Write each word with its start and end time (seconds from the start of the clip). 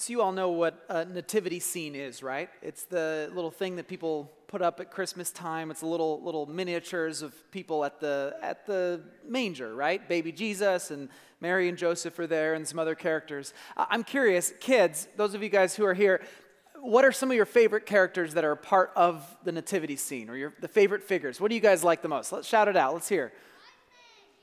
So, 0.00 0.12
you 0.12 0.22
all 0.22 0.30
know 0.30 0.50
what 0.50 0.84
a 0.88 1.04
nativity 1.04 1.58
scene 1.58 1.96
is, 1.96 2.22
right? 2.22 2.48
It's 2.62 2.84
the 2.84 3.32
little 3.34 3.50
thing 3.50 3.74
that 3.76 3.88
people 3.88 4.30
put 4.46 4.62
up 4.62 4.78
at 4.78 4.92
Christmas 4.92 5.32
time. 5.32 5.72
It's 5.72 5.82
little 5.82 6.22
little 6.22 6.46
miniatures 6.46 7.20
of 7.20 7.34
people 7.50 7.84
at 7.84 7.98
the 7.98 8.36
at 8.40 8.64
the 8.64 9.02
manger, 9.26 9.74
right? 9.74 10.08
Baby 10.08 10.30
Jesus 10.30 10.92
and 10.92 11.08
Mary 11.40 11.68
and 11.68 11.76
Joseph 11.76 12.16
are 12.20 12.28
there, 12.28 12.54
and 12.54 12.66
some 12.66 12.78
other 12.78 12.94
characters. 12.94 13.52
I'm 13.76 14.04
curious, 14.04 14.52
kids, 14.60 15.08
those 15.16 15.34
of 15.34 15.42
you 15.42 15.48
guys 15.48 15.74
who 15.74 15.84
are 15.84 15.94
here, 15.94 16.22
what 16.80 17.04
are 17.04 17.10
some 17.10 17.32
of 17.32 17.36
your 17.36 17.44
favorite 17.44 17.84
characters 17.84 18.34
that 18.34 18.44
are 18.44 18.54
part 18.54 18.92
of 18.94 19.26
the 19.42 19.50
nativity 19.50 19.96
scene, 19.96 20.30
or 20.30 20.36
your 20.36 20.54
the 20.60 20.68
favorite 20.68 21.02
figures? 21.02 21.40
What 21.40 21.48
do 21.48 21.56
you 21.56 21.60
guys 21.60 21.82
like 21.82 22.02
the 22.02 22.08
most? 22.08 22.30
Let's 22.30 22.46
shout 22.46 22.68
it 22.68 22.76
out. 22.76 22.94
Let's 22.94 23.08
hear. 23.08 23.32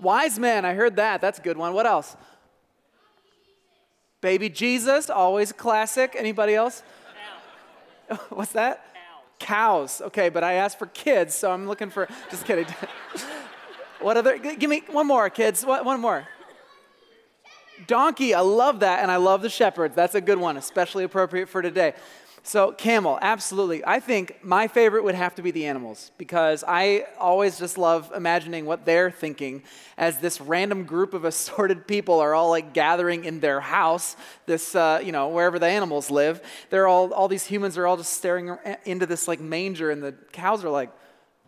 Wise 0.02 0.38
men. 0.38 0.66
I 0.66 0.74
heard 0.74 0.98
that. 0.98 1.22
That's 1.22 1.40
a 1.40 1.42
good 1.42 1.56
one. 1.56 1.74
What 1.74 1.86
else? 1.86 2.18
Baby 4.26 4.50
Jesus, 4.50 5.12
always 5.12 5.52
a 5.52 5.54
classic. 5.54 6.16
Anybody 6.18 6.56
else? 6.56 6.82
Cows. 8.10 8.20
What's 8.30 8.54
that? 8.54 8.84
Cows. 9.38 10.00
Cows. 10.00 10.02
Okay, 10.08 10.30
but 10.30 10.44
I 10.44 10.54
asked 10.54 10.80
for 10.80 10.88
kids, 10.88 11.36
so 11.36 11.52
I'm 11.52 11.68
looking 11.68 11.92
for. 11.92 12.08
Just 12.32 12.44
kidding. 12.44 12.66
what 14.02 14.18
other? 14.18 14.40
Give 14.40 14.68
me 14.68 14.82
one 14.90 15.06
more, 15.06 15.30
kids. 15.30 15.64
One 15.64 16.02
more. 16.02 16.28
Donkey. 17.86 18.34
I 18.34 18.40
love 18.40 18.80
that, 18.80 19.04
and 19.04 19.12
I 19.12 19.18
love 19.18 19.44
the 19.44 19.50
shepherds. 19.52 19.94
That's 19.94 20.16
a 20.16 20.22
good 20.22 20.40
one, 20.40 20.58
especially 20.58 21.04
appropriate 21.04 21.48
for 21.48 21.62
today. 21.62 21.94
So, 22.48 22.74
camel, 22.74 23.18
absolutely. 23.24 23.84
I 23.84 24.00
think 24.00 24.38
my 24.44 24.68
favorite 24.68 25.04
would 25.04 25.16
have 25.16 25.34
to 25.34 25.42
be 25.42 25.50
the 25.50 25.66
animals 25.66 26.12
because 26.20 26.64
I 26.68 27.08
always 27.18 27.58
just 27.58 27.76
love 27.76 28.12
imagining 28.16 28.68
what 28.68 28.86
they're 28.86 29.10
thinking 29.10 29.64
as 29.98 30.20
this 30.20 30.40
random 30.40 30.84
group 30.84 31.16
of 31.16 31.26
assorted 31.32 31.88
people 31.88 32.20
are 32.20 32.36
all 32.36 32.52
like 32.52 32.72
gathering 32.72 33.26
in 33.26 33.40
their 33.40 33.60
house, 33.60 34.16
this, 34.46 34.76
uh, 34.76 35.02
you 35.04 35.12
know, 35.12 35.30
wherever 35.30 35.58
the 35.58 35.66
animals 35.66 36.12
live. 36.12 36.40
They're 36.70 36.88
all, 36.88 37.12
all 37.16 37.28
these 37.28 37.48
humans 37.48 37.80
are 37.80 37.88
all 37.88 37.98
just 37.98 38.14
staring 38.14 38.56
into 38.86 39.08
this 39.08 39.28
like 39.28 39.40
manger, 39.40 39.90
and 39.90 40.04
the 40.04 40.14
cows 40.32 40.64
are 40.64 40.70
like, 40.70 40.92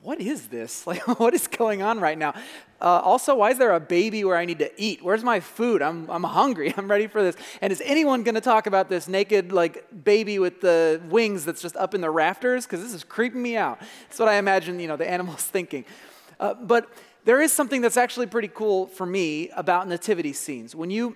what 0.02 0.20
is 0.20 0.48
this? 0.48 0.88
Like, 0.88 1.20
what 1.20 1.36
is 1.36 1.46
going 1.46 1.84
on 1.84 2.00
right 2.00 2.18
now? 2.18 2.34
Uh, 2.80 3.02
also, 3.04 3.36
why 3.36 3.50
is 3.50 3.58
there 3.58 3.74
a 3.74 3.80
baby 3.80 4.24
where 4.24 4.38
I 4.38 4.46
need 4.46 4.60
to 4.60 4.72
eat? 4.82 5.02
Where's 5.02 5.24
my 5.24 5.40
food? 5.40 5.82
I'm, 5.82 6.10
I'm 6.10 6.24
hungry. 6.24 6.74
I'm 6.78 6.90
ready 6.90 7.08
for 7.08 7.24
this. 7.24 7.36
And 7.60 7.74
is 7.74 7.82
anyone 7.84 8.24
going 8.24 8.36
to 8.36 8.42
talk 8.42 8.68
about 8.68 8.88
this 8.88 9.08
naked, 9.08 9.52
like, 9.52 10.04
baby 10.04 10.38
with 10.38 10.62
the 10.62 11.02
wings 11.10 11.44
that's 11.44 11.62
just 11.62 11.76
up 11.76 11.96
in 11.96 12.02
the 12.02 12.10
rafters? 12.12 12.66
Because 12.66 12.82
this 12.82 12.94
is 12.94 13.04
creeping 13.04 13.42
me 13.42 13.58
out. 13.58 13.80
That's 14.08 14.20
what 14.20 14.30
I 14.30 14.36
imagine, 14.36 14.80
you 14.80 14.88
know, 14.88 14.98
the 14.98 15.10
animals 15.10 15.44
thinking. 15.44 15.86
Uh, 16.40 16.54
but 16.54 16.88
there 17.26 17.42
is 17.42 17.52
something 17.52 17.82
that's 17.82 17.98
actually 17.98 18.28
pretty 18.28 18.50
cool 18.50 18.88
for 18.88 19.06
me 19.06 19.50
about 19.50 19.88
nativity 19.88 20.34
scenes. 20.34 20.76
When 20.76 20.92
you, 20.92 21.16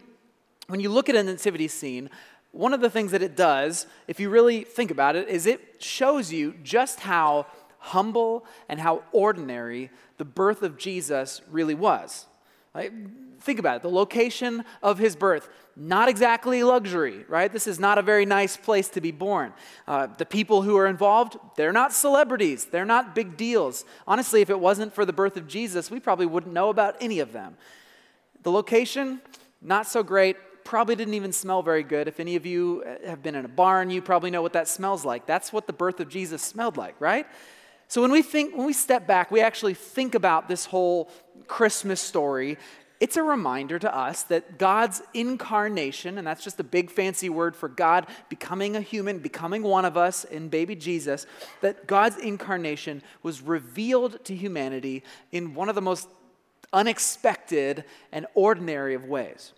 when 0.67 0.80
you 0.80 0.89
look 0.89 1.09
at 1.09 1.16
a 1.16 1.22
nativity 1.22 1.67
scene, 1.67 2.09
one 2.52 2.73
of 2.73 2.82
the 2.82 2.89
things 2.89 3.12
that 3.12 3.22
it 3.22 3.38
does, 3.38 3.86
if 4.08 4.20
you 4.20 4.30
really 4.30 4.64
think 4.64 4.92
about 4.92 5.16
it, 5.16 5.30
is 5.30 5.45
it 5.45 5.62
shows 5.80 6.34
you 6.34 6.56
just 6.64 7.02
how 7.02 7.45
humble 7.78 8.45
and 8.67 8.80
how 8.80 9.04
ordinary 9.12 9.89
the 10.22 10.25
birth 10.25 10.61
of 10.61 10.77
Jesus 10.77 11.41
really 11.50 11.73
was. 11.73 12.27
Like, 12.75 12.94
think 13.39 13.58
about 13.58 13.77
it 13.77 13.81
the 13.81 13.89
location 13.89 14.64
of 14.83 15.00
his 15.00 15.16
birth, 15.16 15.50
not 15.75 16.09
exactly 16.09 16.61
luxury, 16.61 17.25
right? 17.27 17.52
This 17.52 17.66
is 17.66 17.80
not 17.80 17.97
a 17.97 18.03
very 18.03 18.23
nice 18.23 18.55
place 18.55 18.88
to 18.89 19.02
be 19.02 19.09
born. 19.09 19.52
Uh, 19.88 20.05
the 20.05 20.25
people 20.27 20.61
who 20.61 20.77
are 20.77 20.86
involved, 20.86 21.38
they're 21.55 21.73
not 21.73 21.92
celebrities, 21.92 22.66
they're 22.66 22.86
not 22.86 23.16
big 23.16 23.36
deals. 23.36 23.83
Honestly, 24.05 24.42
if 24.42 24.52
it 24.52 24.59
wasn't 24.59 24.94
for 24.94 25.05
the 25.05 25.11
birth 25.11 25.38
of 25.38 25.47
Jesus, 25.47 25.89
we 25.89 25.99
probably 25.99 26.27
wouldn't 26.27 26.53
know 26.53 26.69
about 26.69 26.97
any 27.02 27.19
of 27.19 27.33
them. 27.33 27.58
The 28.44 28.52
location, 28.52 29.22
not 29.59 29.88
so 29.88 30.03
great. 30.03 30.38
Probably 30.64 30.95
didn't 30.95 31.16
even 31.16 31.31
smell 31.31 31.64
very 31.64 31.81
good. 31.81 32.08
If 32.08 32.19
any 32.19 32.36
of 32.36 32.45
you 32.45 32.83
have 33.08 33.23
been 33.23 33.33
in 33.33 33.44
a 33.44 33.47
barn, 33.64 33.89
you 33.89 34.03
probably 34.03 34.30
know 34.30 34.44
what 34.44 34.53
that 34.53 34.67
smells 34.67 35.03
like. 35.03 35.25
That's 35.25 35.52
what 35.52 35.66
the 35.66 35.73
birth 35.73 35.99
of 35.99 36.09
Jesus 36.09 36.44
smelled 36.44 36.77
like, 36.77 36.94
right? 37.02 37.25
So 37.92 38.02
when 38.02 38.14
we 38.14 38.22
think, 38.22 38.56
when 38.56 38.66
we 38.66 38.72
step 38.72 39.06
back, 39.06 39.31
we 39.31 39.42
actually 39.42 39.73
think 39.73 40.16
about 40.16 40.47
this 40.47 40.64
whole 40.64 41.11
Christmas 41.48 41.99
story. 41.99 42.58
It's 43.02 43.17
a 43.17 43.21
reminder 43.21 43.80
to 43.80 43.93
us 43.93 44.23
that 44.23 44.58
God's 44.58 45.02
incarnation, 45.14 46.17
and 46.17 46.26
that's 46.26 46.42
just 46.42 46.58
a 46.61 46.64
big 46.64 46.89
fancy 46.89 47.27
word 47.27 47.54
for 47.54 47.67
God 47.67 48.08
becoming 48.30 48.77
a 48.77 48.80
human, 48.80 49.20
becoming 49.20 49.61
one 49.61 49.83
of 49.83 49.98
us 49.98 50.23
in 50.23 50.48
baby 50.48 50.73
Jesus, 50.73 51.26
that 51.60 51.86
God's 51.86 52.15
incarnation 52.15 53.04
was 53.23 53.42
revealed 53.42 54.23
to 54.23 54.33
humanity 54.38 55.04
in 55.33 55.54
one 55.54 55.67
of 55.67 55.76
the 55.76 55.82
most 55.82 56.08
unexpected 56.71 57.83
and 58.14 58.26
ordinary 58.36 58.94
of 58.94 59.04
ways. 59.04 59.52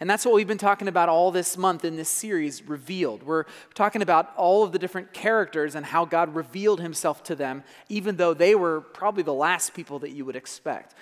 And 0.00 0.08
that's 0.08 0.24
what 0.24 0.34
we've 0.34 0.48
been 0.48 0.58
talking 0.58 0.88
about 0.88 1.08
all 1.08 1.30
this 1.30 1.56
month 1.56 1.84
in 1.84 1.96
this 1.96 2.08
series, 2.08 2.62
Revealed. 2.66 3.22
We're 3.22 3.44
talking 3.74 4.00
about 4.00 4.32
all 4.36 4.62
of 4.64 4.72
the 4.72 4.78
different 4.78 5.12
characters 5.12 5.74
and 5.74 5.84
how 5.84 6.04
God 6.04 6.34
revealed 6.34 6.80
himself 6.80 7.22
to 7.24 7.34
them, 7.34 7.64
even 7.88 8.16
though 8.16 8.32
they 8.32 8.54
were 8.54 8.80
probably 8.80 9.22
the 9.22 9.34
last 9.34 9.74
people 9.74 9.98
that 9.98 10.10
you 10.10 10.24
would 10.24 10.36
expect. 10.36 10.94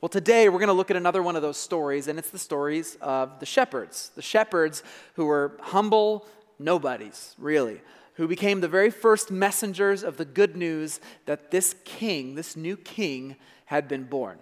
Well, 0.00 0.08
today 0.08 0.48
we're 0.48 0.58
going 0.58 0.68
to 0.68 0.74
look 0.74 0.90
at 0.90 0.96
another 0.96 1.22
one 1.22 1.36
of 1.36 1.42
those 1.42 1.56
stories, 1.56 2.08
and 2.08 2.18
it's 2.18 2.30
the 2.30 2.38
stories 2.38 2.96
of 3.00 3.40
the 3.40 3.46
shepherds. 3.46 4.10
The 4.14 4.22
shepherds 4.22 4.82
who 5.14 5.26
were 5.26 5.58
humble 5.60 6.26
nobodies, 6.58 7.34
really, 7.38 7.80
who 8.14 8.28
became 8.28 8.60
the 8.60 8.68
very 8.68 8.90
first 8.90 9.30
messengers 9.30 10.02
of 10.02 10.16
the 10.16 10.24
good 10.24 10.56
news 10.56 11.00
that 11.26 11.50
this 11.50 11.74
king, 11.84 12.34
this 12.34 12.56
new 12.56 12.76
king, 12.76 13.36
had 13.66 13.88
been 13.88 14.04
born. 14.04 14.38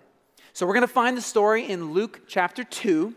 So 0.52 0.66
we're 0.66 0.74
going 0.74 0.86
to 0.86 0.88
find 0.88 1.16
the 1.16 1.22
story 1.22 1.68
in 1.68 1.92
Luke 1.92 2.22
chapter 2.28 2.62
2. 2.62 3.14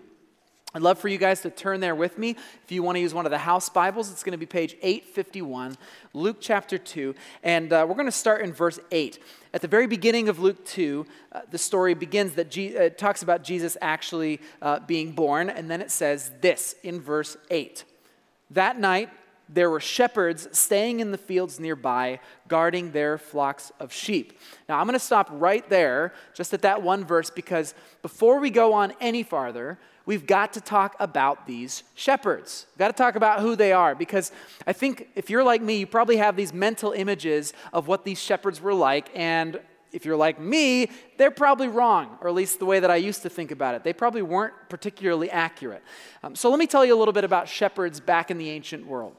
I'd 0.77 0.83
love 0.83 0.99
for 0.99 1.07
you 1.07 1.17
guys 1.17 1.41
to 1.41 1.49
turn 1.49 1.79
there 1.79 1.95
with 1.95 2.19
me. 2.19 2.35
If 2.63 2.71
you 2.71 2.83
want 2.83 2.97
to 2.97 2.99
use 2.99 3.11
one 3.11 3.25
of 3.25 3.31
the 3.31 3.39
house 3.39 3.67
Bibles, 3.67 4.11
it's 4.11 4.21
going 4.21 4.33
to 4.33 4.37
be 4.37 4.45
page 4.45 4.75
851, 4.83 5.75
Luke 6.13 6.37
chapter 6.39 6.77
2. 6.77 7.15
And 7.41 7.73
uh, 7.73 7.83
we're 7.89 7.95
going 7.95 8.05
to 8.05 8.11
start 8.11 8.43
in 8.43 8.53
verse 8.53 8.79
8. 8.91 9.17
At 9.55 9.61
the 9.61 9.67
very 9.67 9.87
beginning 9.87 10.29
of 10.29 10.37
Luke 10.37 10.63
2, 10.65 11.03
uh, 11.31 11.41
the 11.49 11.57
story 11.57 11.95
begins 11.95 12.33
that 12.33 12.51
Je- 12.51 12.77
uh, 12.77 12.83
it 12.83 12.99
talks 12.99 13.23
about 13.23 13.43
Jesus 13.43 13.75
actually 13.81 14.39
uh, 14.61 14.79
being 14.81 15.13
born. 15.13 15.49
And 15.49 15.67
then 15.67 15.81
it 15.81 15.89
says 15.89 16.31
this 16.41 16.75
in 16.83 17.01
verse 17.01 17.37
8 17.49 17.83
That 18.51 18.79
night, 18.79 19.09
there 19.49 19.71
were 19.71 19.79
shepherds 19.79 20.47
staying 20.51 20.99
in 20.99 21.11
the 21.11 21.17
fields 21.17 21.59
nearby, 21.59 22.19
guarding 22.47 22.91
their 22.91 23.17
flocks 23.17 23.71
of 23.79 23.91
sheep. 23.91 24.39
Now, 24.69 24.77
I'm 24.77 24.85
going 24.85 24.93
to 24.93 25.03
stop 25.03 25.27
right 25.31 25.67
there, 25.69 26.13
just 26.35 26.53
at 26.53 26.61
that 26.61 26.83
one 26.83 27.03
verse, 27.03 27.31
because 27.31 27.73
before 28.03 28.39
we 28.39 28.51
go 28.51 28.73
on 28.73 28.93
any 28.99 29.23
farther, 29.23 29.79
we've 30.07 30.25
got 30.25 30.53
to 30.53 30.61
talk 30.61 30.95
about 30.99 31.45
these 31.45 31.83
shepherds. 31.93 32.65
We've 32.71 32.79
got 32.79 32.87
to 32.87 32.93
talk 32.93 33.15
about 33.15 33.41
who 33.41 33.55
they 33.55 33.73
are 33.73 33.93
because 33.93 34.31
I 34.65 34.73
think 34.73 35.09
if 35.13 35.29
you're 35.29 35.43
like 35.43 35.61
me, 35.61 35.77
you 35.77 35.85
probably 35.85 36.17
have 36.17 36.35
these 36.35 36.53
mental 36.53 36.93
images 36.93 37.53
of 37.71 37.87
what 37.87 38.05
these 38.05 38.19
shepherds 38.19 38.59
were 38.59 38.73
like. 38.73 39.09
And 39.13 39.59
if 39.91 40.05
you're 40.05 40.17
like 40.17 40.39
me, 40.39 40.89
they're 41.17 41.29
probably 41.29 41.67
wrong, 41.67 42.17
or 42.21 42.29
at 42.29 42.33
least 42.33 42.57
the 42.59 42.65
way 42.65 42.79
that 42.79 42.89
I 42.89 42.95
used 42.95 43.21
to 43.23 43.29
think 43.29 43.51
about 43.51 43.75
it. 43.75 43.83
They 43.83 43.93
probably 43.93 44.21
weren't 44.21 44.53
particularly 44.69 45.29
accurate. 45.29 45.83
Um, 46.23 46.35
so 46.35 46.49
let 46.49 46.57
me 46.57 46.67
tell 46.67 46.85
you 46.85 46.95
a 46.95 46.99
little 46.99 47.13
bit 47.13 47.23
about 47.23 47.47
shepherds 47.47 47.99
back 47.99 48.31
in 48.31 48.37
the 48.37 48.49
ancient 48.49 48.87
world. 48.87 49.15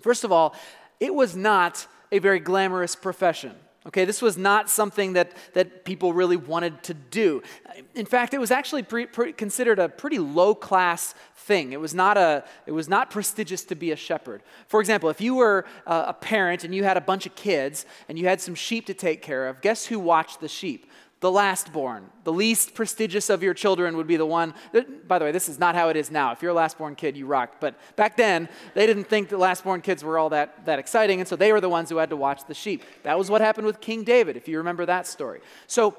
First 0.00 0.24
of 0.24 0.32
all, 0.32 0.54
it 1.00 1.14
was 1.14 1.34
not 1.34 1.86
a 2.12 2.18
very 2.18 2.40
glamorous 2.40 2.94
profession. 2.94 3.54
Okay, 3.86 4.04
this 4.04 4.20
was 4.20 4.36
not 4.36 4.68
something 4.68 5.14
that, 5.14 5.32
that 5.54 5.86
people 5.86 6.12
really 6.12 6.36
wanted 6.36 6.82
to 6.82 6.92
do. 6.92 7.42
In 7.94 8.04
fact, 8.04 8.34
it 8.34 8.38
was 8.38 8.50
actually 8.50 8.82
pre, 8.82 9.06
pre, 9.06 9.32
considered 9.32 9.78
a 9.78 9.88
pretty 9.88 10.18
low 10.18 10.54
class 10.54 11.14
thing. 11.34 11.72
It 11.72 11.80
was, 11.80 11.94
not 11.94 12.18
a, 12.18 12.44
it 12.66 12.72
was 12.72 12.90
not 12.90 13.10
prestigious 13.10 13.64
to 13.64 13.74
be 13.74 13.90
a 13.90 13.96
shepherd. 13.96 14.42
For 14.66 14.80
example, 14.80 15.08
if 15.08 15.22
you 15.22 15.34
were 15.34 15.64
a 15.86 16.12
parent 16.12 16.62
and 16.62 16.74
you 16.74 16.84
had 16.84 16.98
a 16.98 17.00
bunch 17.00 17.24
of 17.24 17.34
kids 17.34 17.86
and 18.06 18.18
you 18.18 18.26
had 18.26 18.42
some 18.42 18.54
sheep 18.54 18.84
to 18.86 18.94
take 18.94 19.22
care 19.22 19.48
of, 19.48 19.62
guess 19.62 19.86
who 19.86 19.98
watched 19.98 20.40
the 20.40 20.48
sheep? 20.48 20.90
The 21.20 21.30
last 21.30 21.70
born, 21.72 22.08
the 22.24 22.32
least 22.32 22.74
prestigious 22.74 23.28
of 23.28 23.42
your 23.42 23.52
children 23.52 23.96
would 23.98 24.06
be 24.06 24.16
the 24.16 24.26
one. 24.26 24.54
That, 24.72 25.06
by 25.06 25.18
the 25.18 25.26
way, 25.26 25.32
this 25.32 25.50
is 25.50 25.58
not 25.58 25.74
how 25.74 25.90
it 25.90 25.96
is 25.96 26.10
now. 26.10 26.32
If 26.32 26.40
you're 26.40 26.52
a 26.52 26.54
last 26.54 26.78
born 26.78 26.94
kid, 26.94 27.14
you 27.16 27.26
rocked. 27.26 27.60
But 27.60 27.78
back 27.94 28.16
then, 28.16 28.48
they 28.74 28.86
didn't 28.86 29.04
think 29.04 29.28
that 29.28 29.36
lastborn 29.36 29.82
kids 29.82 30.02
were 30.02 30.18
all 30.18 30.30
that, 30.30 30.64
that 30.64 30.78
exciting, 30.78 31.20
and 31.20 31.28
so 31.28 31.36
they 31.36 31.52
were 31.52 31.60
the 31.60 31.68
ones 31.68 31.90
who 31.90 31.98
had 31.98 32.08
to 32.10 32.16
watch 32.16 32.46
the 32.46 32.54
sheep. 32.54 32.82
That 33.02 33.18
was 33.18 33.30
what 33.30 33.42
happened 33.42 33.66
with 33.66 33.80
King 33.80 34.02
David, 34.02 34.36
if 34.36 34.48
you 34.48 34.56
remember 34.58 34.86
that 34.86 35.06
story. 35.06 35.40
So 35.66 35.96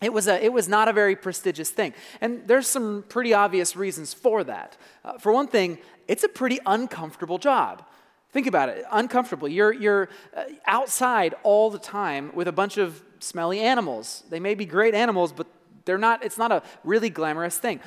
it 0.00 0.12
was, 0.12 0.28
a, 0.28 0.44
it 0.44 0.52
was 0.52 0.68
not 0.68 0.86
a 0.86 0.92
very 0.92 1.16
prestigious 1.16 1.70
thing. 1.70 1.92
And 2.20 2.46
there's 2.46 2.68
some 2.68 3.04
pretty 3.08 3.34
obvious 3.34 3.74
reasons 3.74 4.14
for 4.14 4.44
that. 4.44 4.76
Uh, 5.04 5.18
for 5.18 5.32
one 5.32 5.48
thing, 5.48 5.78
it's 6.06 6.22
a 6.22 6.28
pretty 6.28 6.60
uncomfortable 6.66 7.38
job. 7.38 7.84
Think 8.32 8.46
about 8.46 8.70
it 8.70 8.84
uncomfortable. 8.90 9.46
You're, 9.46 9.72
you're 9.72 10.08
uh, 10.34 10.44
outside 10.66 11.34
all 11.42 11.70
the 11.70 11.78
time 11.78 12.32
with 12.34 12.48
a 12.48 12.52
bunch 12.52 12.78
of 12.78 13.02
smelly 13.20 13.60
animals. 13.60 14.24
They 14.30 14.40
may 14.40 14.54
be 14.54 14.64
great 14.64 14.94
animals, 14.94 15.32
but 15.32 15.46
they're 15.84 15.98
not, 15.98 16.24
it's 16.24 16.38
not 16.38 16.50
a 16.50 16.62
really 16.82 17.10
glamorous 17.10 17.58
thing. 17.58 17.80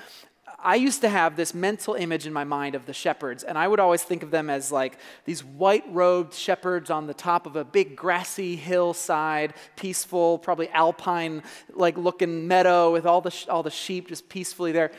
I 0.65 0.75
used 0.75 1.01
to 1.01 1.09
have 1.09 1.35
this 1.35 1.53
mental 1.53 1.93
image 1.93 2.25
in 2.25 2.33
my 2.33 2.43
mind 2.43 2.73
of 2.73 2.87
the 2.87 2.93
shepherds, 2.93 3.43
and 3.43 3.55
I 3.55 3.67
would 3.67 3.79
always 3.79 4.01
think 4.01 4.23
of 4.23 4.31
them 4.31 4.49
as 4.49 4.71
like 4.71 4.97
these 5.25 5.43
white 5.43 5.83
robed 5.89 6.33
shepherds 6.33 6.89
on 6.89 7.05
the 7.05 7.13
top 7.13 7.45
of 7.45 7.55
a 7.55 7.63
big 7.63 7.95
grassy 7.95 8.55
hillside, 8.55 9.53
peaceful, 9.75 10.39
probably 10.39 10.69
alpine 10.69 11.43
like 11.73 11.97
looking 11.97 12.47
meadow 12.47 12.91
with 12.91 13.05
all 13.05 13.21
the, 13.21 13.45
all 13.47 13.61
the 13.61 13.69
sheep 13.69 14.07
just 14.07 14.27
peacefully 14.27 14.71
there. 14.71 14.91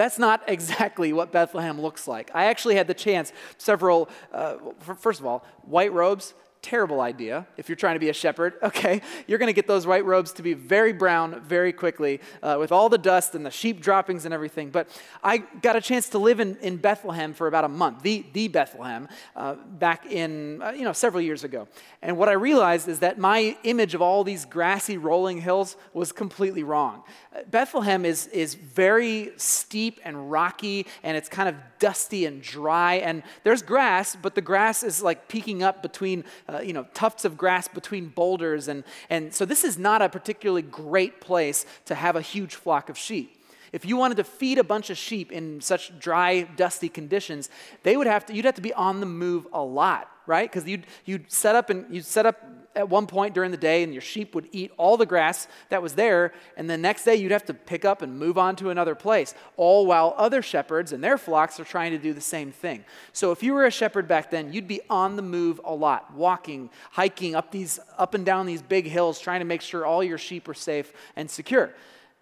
That's 0.00 0.18
not 0.18 0.42
exactly 0.46 1.12
what 1.12 1.30
Bethlehem 1.30 1.78
looks 1.78 2.08
like. 2.08 2.30
I 2.34 2.46
actually 2.46 2.74
had 2.74 2.86
the 2.86 2.94
chance, 2.94 3.34
several, 3.58 4.08
uh, 4.32 4.56
first 4.98 5.20
of 5.20 5.26
all, 5.26 5.44
white 5.62 5.92
robes, 5.92 6.32
terrible 6.62 7.00
idea 7.00 7.46
if 7.56 7.68
you're 7.68 7.76
trying 7.76 7.94
to 7.94 8.00
be 8.00 8.08
a 8.08 8.14
shepherd. 8.14 8.54
Okay, 8.70 9.02
you're 9.26 9.38
going 9.38 9.48
to 9.48 9.52
get 9.52 9.66
those 9.66 9.84
white 9.84 10.04
robes 10.04 10.32
to 10.34 10.42
be 10.42 10.54
very 10.54 10.92
brown 10.92 11.40
very 11.40 11.72
quickly 11.72 12.20
uh, 12.40 12.56
with 12.60 12.70
all 12.70 12.88
the 12.88 12.98
dust 12.98 13.34
and 13.34 13.44
the 13.44 13.50
sheep 13.50 13.80
droppings 13.80 14.24
and 14.24 14.32
everything. 14.32 14.70
But 14.70 14.88
I 15.24 15.38
got 15.38 15.74
a 15.74 15.80
chance 15.80 16.08
to 16.10 16.18
live 16.18 16.38
in, 16.38 16.56
in 16.58 16.76
Bethlehem 16.76 17.34
for 17.34 17.48
about 17.48 17.64
a 17.64 17.68
month, 17.68 18.02
the, 18.02 18.24
the 18.32 18.46
Bethlehem, 18.46 19.08
uh, 19.34 19.54
back 19.54 20.06
in, 20.06 20.62
uh, 20.62 20.70
you 20.70 20.84
know, 20.84 20.92
several 20.92 21.20
years 21.20 21.42
ago. 21.42 21.66
And 22.00 22.16
what 22.16 22.28
I 22.28 22.32
realized 22.32 22.86
is 22.86 23.00
that 23.00 23.18
my 23.18 23.56
image 23.64 23.94
of 23.94 24.02
all 24.02 24.22
these 24.22 24.44
grassy 24.44 24.96
rolling 24.96 25.40
hills 25.40 25.76
was 25.92 26.12
completely 26.12 26.62
wrong. 26.62 27.02
Bethlehem 27.50 28.04
is, 28.04 28.26
is 28.28 28.54
very 28.54 29.32
steep 29.36 30.00
and 30.04 30.30
rocky, 30.30 30.86
and 31.02 31.16
it's 31.16 31.28
kind 31.28 31.48
of 31.48 31.54
dusty 31.78 32.26
and 32.26 32.42
dry. 32.42 32.94
And 32.94 33.22
there's 33.44 33.62
grass, 33.62 34.16
but 34.20 34.34
the 34.34 34.40
grass 34.40 34.82
is 34.82 35.02
like 35.02 35.28
peeking 35.28 35.62
up 35.62 35.82
between, 35.82 36.24
uh, 36.50 36.60
you 36.60 36.72
know, 36.72 36.86
tufts 36.94 37.24
of 37.24 37.36
grass 37.36 37.68
between 37.68 38.08
boulders. 38.08 38.68
And, 38.68 38.84
and 39.08 39.32
so 39.34 39.44
this 39.44 39.64
is 39.64 39.78
not 39.78 40.02
a 40.02 40.08
particularly 40.08 40.62
great 40.62 41.20
place 41.20 41.66
to 41.86 41.94
have 41.94 42.16
a 42.16 42.20
huge 42.20 42.54
flock 42.54 42.88
of 42.88 42.98
sheep. 42.98 43.36
If 43.72 43.84
you 43.84 43.96
wanted 43.96 44.16
to 44.16 44.24
feed 44.24 44.58
a 44.58 44.64
bunch 44.64 44.90
of 44.90 44.98
sheep 44.98 45.30
in 45.30 45.60
such 45.60 45.96
dry, 45.98 46.42
dusty 46.42 46.88
conditions, 46.88 47.48
they 47.82 47.96
would 47.96 48.08
have 48.08 48.26
to, 48.26 48.34
you'd 48.34 48.44
have 48.44 48.56
to 48.56 48.62
be 48.62 48.72
on 48.74 49.00
the 49.00 49.06
move 49.06 49.46
a 49.52 49.62
lot, 49.62 50.10
right? 50.30 50.50
Because 50.50 50.66
you'd, 50.66 50.86
you'd 51.04 51.30
set 51.30 51.56
up 51.56 51.68
and 51.68 51.84
you'd 51.92 52.04
set 52.04 52.24
up 52.24 52.40
at 52.76 52.88
one 52.88 53.04
point 53.08 53.34
during 53.34 53.50
the 53.50 53.56
day 53.56 53.82
and 53.82 53.92
your 53.92 54.00
sheep 54.00 54.32
would 54.32 54.48
eat 54.52 54.70
all 54.76 54.96
the 54.96 55.04
grass 55.04 55.48
that 55.70 55.82
was 55.82 55.94
there, 55.94 56.32
and 56.56 56.70
the 56.70 56.78
next 56.78 57.04
day 57.04 57.16
you'd 57.16 57.32
have 57.32 57.44
to 57.44 57.52
pick 57.52 57.84
up 57.84 58.00
and 58.00 58.16
move 58.16 58.38
on 58.38 58.54
to 58.54 58.70
another 58.70 58.94
place, 58.94 59.34
all 59.56 59.86
while 59.86 60.14
other 60.16 60.40
shepherds 60.40 60.92
and 60.92 61.02
their 61.02 61.18
flocks 61.18 61.58
are 61.58 61.64
trying 61.64 61.90
to 61.90 61.98
do 61.98 62.12
the 62.12 62.20
same 62.20 62.52
thing. 62.52 62.84
So 63.12 63.32
if 63.32 63.42
you 63.42 63.54
were 63.54 63.66
a 63.66 63.72
shepherd 63.72 64.06
back 64.06 64.30
then, 64.30 64.52
you'd 64.52 64.68
be 64.68 64.80
on 64.88 65.16
the 65.16 65.22
move 65.22 65.60
a 65.64 65.74
lot, 65.74 66.14
walking, 66.14 66.70
hiking 66.92 67.34
up 67.34 67.50
these 67.50 67.80
up 67.98 68.14
and 68.14 68.24
down 68.24 68.46
these 68.46 68.62
big 68.62 68.86
hills 68.86 69.18
trying 69.18 69.40
to 69.40 69.46
make 69.46 69.62
sure 69.62 69.84
all 69.84 70.04
your 70.04 70.18
sheep 70.18 70.48
are 70.48 70.54
safe 70.54 70.92
and 71.16 71.28
secure. 71.28 71.74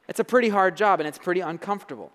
It's 0.09 0.21
a 0.21 0.25
pretty 0.25 0.49
hard 0.49 0.79
job 0.79 0.99
and 0.99 1.07
it's 1.07 1.19
pretty 1.19 1.41
uncomfortable. 1.41 2.11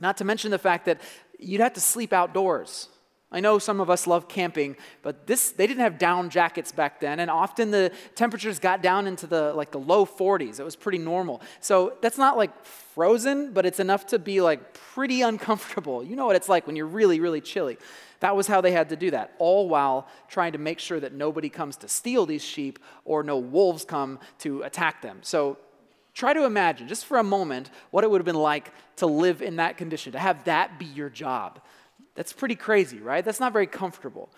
Not 0.00 0.16
to 0.18 0.24
mention 0.24 0.52
the 0.52 0.58
fact 0.58 0.86
that 0.86 1.00
you'd 1.40 1.60
have 1.60 1.72
to 1.74 1.80
sleep 1.80 2.12
outdoors. 2.12 2.88
I 3.34 3.40
know 3.40 3.58
some 3.58 3.80
of 3.80 3.90
us 3.90 4.06
love 4.06 4.28
camping, 4.28 4.76
but 5.02 5.26
this 5.26 5.50
they 5.50 5.66
didn't 5.66 5.80
have 5.80 5.98
down 5.98 6.30
jackets 6.30 6.70
back 6.70 7.00
then, 7.00 7.18
and 7.18 7.28
often 7.28 7.72
the 7.72 7.90
temperatures 8.14 8.60
got 8.60 8.80
down 8.80 9.08
into 9.08 9.26
the 9.26 9.52
like 9.52 9.72
the 9.72 9.80
low 9.80 10.06
40s. 10.06 10.60
It 10.60 10.64
was 10.64 10.76
pretty 10.76 10.98
normal. 10.98 11.42
So 11.58 11.94
that's 12.00 12.16
not 12.16 12.36
like 12.36 12.64
frozen, 12.64 13.52
but 13.52 13.66
it's 13.66 13.80
enough 13.80 14.06
to 14.06 14.20
be 14.20 14.40
like 14.40 14.72
pretty 14.72 15.22
uncomfortable. 15.22 16.04
You 16.04 16.14
know 16.14 16.26
what 16.26 16.36
it's 16.36 16.48
like 16.48 16.68
when 16.68 16.76
you're 16.76 16.86
really, 16.86 17.18
really 17.18 17.40
chilly. 17.40 17.76
That 18.20 18.36
was 18.36 18.46
how 18.46 18.60
they 18.60 18.70
had 18.70 18.88
to 18.90 18.96
do 18.96 19.10
that, 19.10 19.34
all 19.38 19.68
while 19.68 20.06
trying 20.28 20.52
to 20.52 20.58
make 20.58 20.78
sure 20.78 21.00
that 21.00 21.12
nobody 21.12 21.48
comes 21.48 21.76
to 21.78 21.88
steal 21.88 22.26
these 22.26 22.44
sheep 22.44 22.78
or 23.04 23.24
no 23.24 23.36
wolves 23.36 23.84
come 23.84 24.20
to 24.38 24.62
attack 24.62 25.02
them. 25.02 25.18
So 25.22 25.58
try 26.14 26.32
to 26.32 26.44
imagine, 26.44 26.86
just 26.86 27.04
for 27.04 27.18
a 27.18 27.24
moment, 27.24 27.70
what 27.90 28.04
it 28.04 28.10
would 28.10 28.20
have 28.20 28.24
been 28.24 28.36
like 28.36 28.70
to 28.96 29.06
live 29.06 29.42
in 29.42 29.56
that 29.56 29.76
condition, 29.76 30.12
to 30.12 30.20
have 30.20 30.44
that 30.44 30.78
be 30.78 30.86
your 30.86 31.10
job. 31.10 31.60
That's 32.14 32.32
pretty 32.32 32.54
crazy, 32.54 32.98
right? 32.98 33.24
That's 33.24 33.40
not 33.40 33.52
very 33.52 33.66
comfortable. 33.66 34.30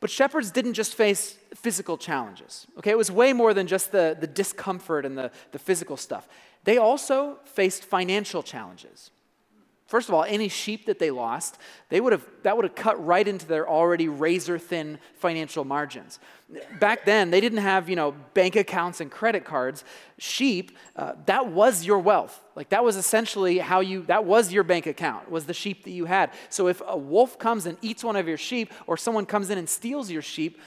But 0.00 0.10
shepherds 0.10 0.50
didn't 0.50 0.74
just 0.74 0.94
face 0.94 1.38
physical 1.54 1.96
challenges, 1.96 2.66
okay? 2.78 2.90
It 2.90 2.98
was 2.98 3.10
way 3.10 3.32
more 3.32 3.54
than 3.54 3.68
just 3.68 3.92
the, 3.92 4.16
the 4.18 4.26
discomfort 4.26 5.06
and 5.06 5.16
the, 5.16 5.30
the 5.52 5.60
physical 5.60 5.96
stuff. 5.96 6.28
They 6.64 6.76
also 6.76 7.38
faced 7.44 7.84
financial 7.84 8.42
challenges. 8.42 9.12
First 9.92 10.08
of 10.08 10.14
all, 10.14 10.24
any 10.24 10.48
sheep 10.48 10.86
that 10.86 10.98
they 10.98 11.10
lost, 11.10 11.58
they 11.90 12.00
would 12.00 12.14
have, 12.14 12.26
that 12.44 12.56
would 12.56 12.64
have 12.64 12.74
cut 12.74 13.04
right 13.04 13.28
into 13.28 13.44
their 13.44 13.68
already 13.68 14.08
razor 14.08 14.58
thin 14.58 14.98
financial 15.16 15.66
margins. 15.66 16.18
Back 16.80 17.04
then, 17.04 17.30
they 17.30 17.42
didn't 17.42 17.58
have, 17.58 17.90
you 17.90 17.96
know, 17.96 18.12
bank 18.32 18.56
accounts 18.56 19.02
and 19.02 19.10
credit 19.10 19.44
cards. 19.44 19.84
Sheep, 20.16 20.78
uh, 20.96 21.12
that 21.26 21.48
was 21.48 21.84
your 21.84 21.98
wealth. 21.98 22.40
Like 22.56 22.70
that 22.70 22.82
was 22.82 22.96
essentially 22.96 23.58
how 23.58 23.80
you, 23.80 24.04
that 24.04 24.24
was 24.24 24.50
your 24.50 24.62
bank 24.62 24.86
account, 24.86 25.30
was 25.30 25.44
the 25.44 25.52
sheep 25.52 25.84
that 25.84 25.90
you 25.90 26.06
had. 26.06 26.30
So 26.48 26.68
if 26.68 26.80
a 26.86 26.96
wolf 26.96 27.38
comes 27.38 27.66
and 27.66 27.76
eats 27.82 28.02
one 28.02 28.16
of 28.16 28.26
your 28.26 28.38
sheep 28.38 28.72
or 28.86 28.96
someone 28.96 29.26
comes 29.26 29.50
in 29.50 29.58
and 29.58 29.68
steals 29.68 30.10
your 30.10 30.22
sheep, 30.22 30.58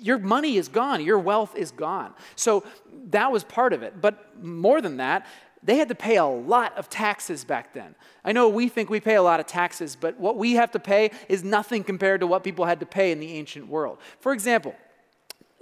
your 0.00 0.18
money 0.18 0.56
is 0.56 0.66
gone, 0.66 1.00
your 1.00 1.20
wealth 1.20 1.54
is 1.54 1.70
gone. 1.70 2.12
So 2.34 2.64
that 3.10 3.30
was 3.30 3.44
part 3.44 3.72
of 3.72 3.84
it. 3.84 4.00
But 4.00 4.42
more 4.42 4.80
than 4.80 4.96
that, 4.96 5.28
they 5.64 5.76
had 5.76 5.88
to 5.88 5.94
pay 5.94 6.16
a 6.16 6.24
lot 6.24 6.76
of 6.76 6.90
taxes 6.90 7.42
back 7.42 7.72
then. 7.72 7.94
I 8.24 8.32
know 8.32 8.48
we 8.48 8.68
think 8.68 8.90
we 8.90 9.00
pay 9.00 9.14
a 9.14 9.22
lot 9.22 9.40
of 9.40 9.46
taxes, 9.46 9.96
but 9.96 10.20
what 10.20 10.36
we 10.36 10.52
have 10.52 10.70
to 10.72 10.78
pay 10.78 11.10
is 11.28 11.42
nothing 11.42 11.82
compared 11.82 12.20
to 12.20 12.26
what 12.26 12.44
people 12.44 12.66
had 12.66 12.80
to 12.80 12.86
pay 12.86 13.10
in 13.12 13.18
the 13.18 13.32
ancient 13.32 13.66
world. 13.66 13.98
For 14.20 14.32
example, 14.32 14.74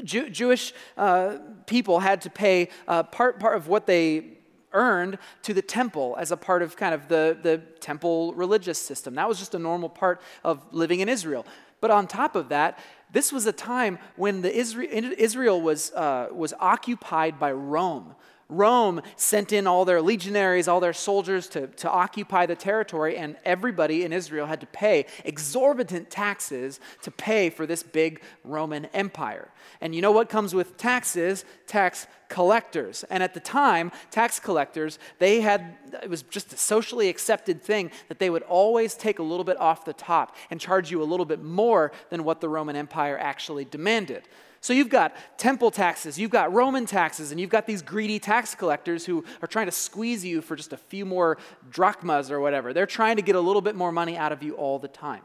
Jew- 0.03 0.29
Jewish 0.29 0.75
uh, 0.97 1.39
people 1.67 2.01
had 2.01 2.21
to 2.23 2.31
pay 2.31 2.69
uh, 2.89 3.05
part, 3.05 3.39
part 3.39 3.57
of 3.57 3.69
what 3.69 3.87
they 3.87 4.39
earned 4.73 5.19
to 5.43 5.55
the 5.55 5.63
temple 5.63 6.17
as 6.19 6.33
a 6.33 6.37
part 6.37 6.63
of 6.63 6.77
kind 6.77 6.95
of 6.95 7.07
the, 7.09 7.39
the 7.41 7.59
temple 7.81 8.35
religious 8.35 8.79
system. 8.79 9.15
That 9.15 9.29
was 9.29 9.39
just 9.39 9.55
a 9.55 9.59
normal 9.59 9.89
part 9.89 10.21
of 10.43 10.65
living 10.73 11.01
in 11.01 11.09
Israel. 11.09 11.47
But 11.81 11.91
on 11.91 12.07
top 12.07 12.37
of 12.37 12.49
that, 12.49 12.79
this 13.13 13.33
was 13.33 13.47
a 13.47 13.53
time 13.53 13.99
when 14.17 14.41
the 14.41 14.53
Israel, 14.55 15.13
Israel 15.19 15.61
was, 15.61 15.93
uh, 15.93 16.29
was 16.33 16.55
occupied 16.59 17.39
by 17.39 17.53
Rome. 17.53 18.15
Rome 18.57 19.03
sent 19.17 19.53
in 19.53 19.67
all 19.67 19.85
their 19.85 20.01
legionaries, 20.01 20.69
all 20.69 20.81
their 20.81 20.93
soldiers 20.93 21.49
to, 21.49 21.67
to 21.69 21.91
occupy 21.91 22.47
the 22.47 22.57
territory, 22.57 23.17
and 23.17 23.37
everybody 23.45 24.05
in 24.05 24.13
Israel 24.13 24.47
had 24.47 24.61
to 24.61 24.67
pay 24.67 25.07
exorbitant 25.25 26.11
taxes 26.11 26.81
to 27.03 27.11
pay 27.11 27.51
for 27.51 27.67
this 27.67 27.83
big 27.83 28.23
Roman 28.45 28.87
Empire. 28.87 29.49
And 29.81 29.95
you 29.95 30.03
know 30.03 30.13
what 30.13 30.29
comes 30.29 30.55
with 30.55 30.77
taxes? 30.77 31.45
Tax 31.67 32.07
collectors. 32.29 33.05
And 33.11 33.23
at 33.23 33.35
the 33.35 33.41
time, 33.41 33.93
tax 34.11 34.41
collectors, 34.41 34.99
they 35.19 35.41
had, 35.41 35.77
it 36.03 36.09
was 36.09 36.23
just 36.23 36.53
a 36.53 36.57
socially 36.57 37.09
accepted 37.09 37.63
thing 37.63 37.91
that 38.09 38.19
they 38.19 38.31
would 38.31 38.43
always 38.45 38.95
take 38.95 39.19
a 39.19 39.23
little 39.23 39.45
bit 39.45 39.61
off 39.61 39.85
the 39.85 39.93
top 39.93 40.37
and 40.51 40.59
charge 40.59 40.91
you 40.91 41.03
a 41.03 41.05
little 41.05 41.27
bit 41.27 41.43
more 41.43 41.93
than 42.11 42.25
what 42.25 42.41
the 42.41 42.49
Roman 42.49 42.75
Empire 42.75 43.19
actually 43.19 43.65
demanded. 43.67 44.29
So 44.63 44.73
you've 44.73 44.89
got 44.89 45.13
temple 45.39 45.73
taxes, 45.73 46.21
you've 46.21 46.31
got 46.31 46.53
Roman 46.53 46.87
taxes, 46.87 47.33
and 47.33 47.41
you've 47.41 47.51
got 47.51 47.67
these 47.67 47.83
greedy 47.83 48.21
tax 48.21 48.55
collectors 48.55 49.05
who 49.05 49.25
are 49.43 49.49
trying 49.49 49.67
to 49.67 49.73
squeeze 49.73 50.25
you 50.25 50.41
for 50.41 50.55
just 50.55 50.73
a 50.73 50.77
few 50.77 51.05
more 51.05 51.37
drachmas 51.69 52.31
or 52.31 52.39
whatever. 52.39 52.73
They're 52.73 52.87
trying 52.87 53.17
to 53.17 53.23
get 53.23 53.35
a 53.35 53.41
little 53.41 53.61
bit 53.61 53.75
more 53.75 53.91
money 53.91 54.17
out 54.17 54.31
of 54.31 54.41
you 54.41 54.55
all 54.55 54.79
the 54.79 54.87
time. 54.87 55.23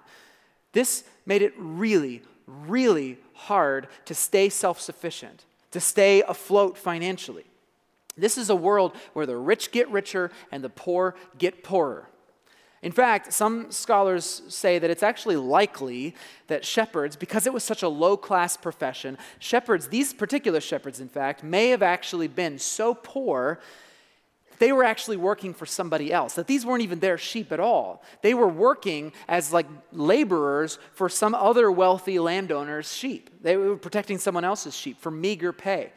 This 0.74 1.04
made 1.28 1.44
it 1.44 1.54
really, 1.56 2.24
really 2.48 3.19
hard 3.33 3.88
to 4.06 4.16
stay 4.16 4.50
self 4.50 4.81
sufficient, 4.81 5.45
to 5.69 5.80
stay 5.80 6.23
afloat 6.28 6.76
financially. 6.76 7.45
This 8.18 8.40
is 8.40 8.50
a 8.50 8.56
world 8.56 8.95
where 9.14 9.28
the 9.28 9.38
rich 9.38 9.71
get 9.71 9.88
richer 9.92 10.31
and 10.52 10.64
the 10.64 10.69
poor 10.69 11.14
get 11.38 11.64
poorer. 11.64 12.09
In 12.81 12.92
fact, 12.92 13.34
some 13.34 13.72
scholars 13.72 14.44
say 14.50 14.78
that 14.78 14.90
it's 14.90 15.04
actually 15.04 15.36
likely 15.36 16.16
that 16.48 16.64
shepherds, 16.64 17.16
because 17.16 17.48
it 17.48 17.54
was 17.54 17.64
such 17.64 17.81
a 17.81 17.90
low 17.90 18.16
class 18.16 18.56
profession, 18.56 19.18
shepherds, 19.40 19.88
these 19.88 20.14
particular 20.14 20.62
shepherds, 20.62 21.00
in 21.00 21.10
fact, 21.10 21.44
may 21.44 21.69
have 21.69 21.81
actually 21.81 22.28
been 22.28 22.60
so 22.60 22.94
poor 22.94 23.60
they 24.60 24.72
were 24.72 24.84
actually 24.84 25.18
working 25.18 25.54
for 25.54 25.66
somebody 25.66 26.12
else 26.12 26.34
that 26.34 26.48
these 26.48 26.66
weren't 26.66 26.81
even 26.81 27.00
their 27.00 27.18
sheep 27.18 27.52
at 27.52 27.60
all. 27.60 28.04
They 28.22 28.34
were 28.34 28.48
working 28.48 29.14
as 29.28 29.54
like 29.54 29.68
laborers 29.92 30.80
for 30.94 31.10
some 31.10 31.36
other 31.36 31.72
wealthy 31.72 32.19
landowner's 32.19 32.92
sheep. 32.92 33.30
They 33.42 33.56
were 33.56 33.78
protecting 33.78 34.18
someone 34.18 34.44
else's 34.44 34.76
sheep 34.76 35.00
for 35.00 35.12
meager 35.12 35.54
pay 35.54 35.92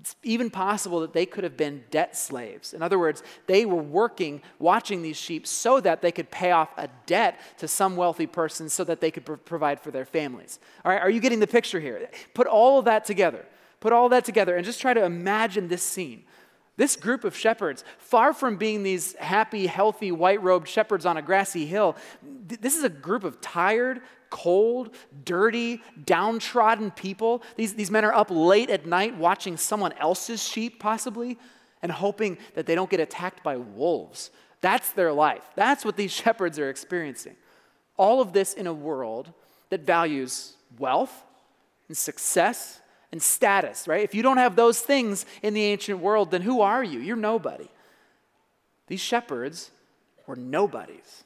it's 0.00 0.16
even 0.22 0.50
possible 0.50 1.00
that 1.00 1.12
they 1.12 1.26
could 1.26 1.44
have 1.44 1.56
been 1.56 1.84
debt 1.90 2.16
slaves. 2.16 2.74
In 2.74 2.82
other 2.82 2.98
words, 2.98 3.22
they 3.46 3.64
were 3.64 3.82
working, 3.82 4.42
watching 4.58 5.02
these 5.02 5.16
sheep 5.16 5.46
so 5.46 5.80
that 5.80 6.02
they 6.02 6.12
could 6.12 6.30
pay 6.30 6.50
off 6.50 6.70
a 6.76 6.88
debt 7.06 7.40
to 7.58 7.68
some 7.68 7.96
wealthy 7.96 8.26
person 8.26 8.68
so 8.68 8.84
that 8.84 9.00
they 9.00 9.10
could 9.10 9.24
pr- 9.24 9.34
provide 9.34 9.80
for 9.80 9.90
their 9.90 10.04
families. 10.04 10.58
All 10.84 10.92
right, 10.92 11.00
are 11.00 11.10
you 11.10 11.20
getting 11.20 11.40
the 11.40 11.46
picture 11.46 11.80
here? 11.80 12.08
Put 12.34 12.46
all 12.46 12.78
of 12.78 12.84
that 12.84 13.04
together. 13.04 13.46
Put 13.80 13.92
all 13.92 14.08
that 14.10 14.24
together 14.24 14.56
and 14.56 14.64
just 14.64 14.80
try 14.80 14.94
to 14.94 15.04
imagine 15.04 15.68
this 15.68 15.82
scene. 15.82 16.24
This 16.76 16.94
group 16.94 17.24
of 17.24 17.34
shepherds, 17.34 17.84
far 17.98 18.34
from 18.34 18.56
being 18.56 18.82
these 18.82 19.14
happy, 19.14 19.66
healthy, 19.66 20.12
white 20.12 20.42
robed 20.42 20.68
shepherds 20.68 21.06
on 21.06 21.16
a 21.16 21.22
grassy 21.22 21.64
hill, 21.64 21.96
th- 22.48 22.60
this 22.60 22.76
is 22.76 22.84
a 22.84 22.90
group 22.90 23.24
of 23.24 23.40
tired, 23.40 24.02
cold, 24.30 24.94
dirty, 25.24 25.82
downtrodden 26.04 26.90
people. 26.90 27.42
These, 27.56 27.74
these 27.74 27.90
men 27.90 28.04
are 28.04 28.14
up 28.14 28.28
late 28.30 28.70
at 28.70 28.86
night 28.86 29.16
watching 29.16 29.56
someone 29.56 29.92
else's 29.94 30.46
sheep, 30.46 30.78
possibly, 30.78 31.38
and 31.82 31.92
hoping 31.92 32.38
that 32.54 32.66
they 32.66 32.74
don't 32.74 32.90
get 32.90 33.00
attacked 33.00 33.42
by 33.42 33.56
wolves. 33.56 34.30
That's 34.60 34.92
their 34.92 35.12
life. 35.12 35.44
That's 35.54 35.84
what 35.84 35.96
these 35.96 36.12
shepherds 36.22 36.58
are 36.58 36.70
experiencing. 36.70 37.36
All 37.96 38.20
of 38.20 38.32
this 38.32 38.54
in 38.54 38.66
a 38.66 38.74
world 38.74 39.32
that 39.70 39.82
values 39.82 40.54
wealth 40.78 41.24
and 41.88 41.96
success 41.96 42.80
and 43.12 43.22
status, 43.22 43.86
right? 43.88 44.02
If 44.02 44.14
you 44.14 44.22
don't 44.22 44.36
have 44.36 44.56
those 44.56 44.80
things 44.80 45.24
in 45.42 45.54
the 45.54 45.62
ancient 45.62 46.00
world, 46.00 46.30
then 46.30 46.42
who 46.42 46.60
are 46.60 46.82
you? 46.82 47.00
You're 47.00 47.16
nobody. 47.16 47.68
These 48.88 49.00
shepherds 49.00 49.70
were 50.26 50.36
nobodies. 50.36 51.24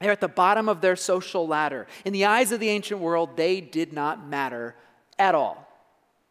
They're 0.00 0.12
at 0.12 0.20
the 0.20 0.28
bottom 0.28 0.68
of 0.68 0.80
their 0.80 0.96
social 0.96 1.46
ladder. 1.46 1.86
In 2.04 2.12
the 2.12 2.24
eyes 2.24 2.52
of 2.52 2.60
the 2.60 2.68
ancient 2.68 3.00
world, 3.00 3.36
they 3.36 3.60
did 3.60 3.92
not 3.92 4.26
matter 4.26 4.76
at 5.18 5.34
all. 5.34 5.68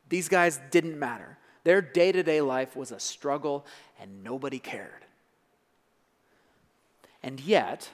These 0.10 0.30
guys 0.30 0.60
didn't 0.72 0.98
matter. 0.98 1.38
Their 1.64 1.82
day 1.82 2.14
to 2.14 2.24
day 2.24 2.40
life 2.40 2.76
was 2.78 2.92
a 2.92 3.00
struggle, 3.00 3.66
and 4.00 4.24
nobody 4.24 4.60
cared. 4.60 5.06
And 7.22 7.42
yet, 7.42 7.90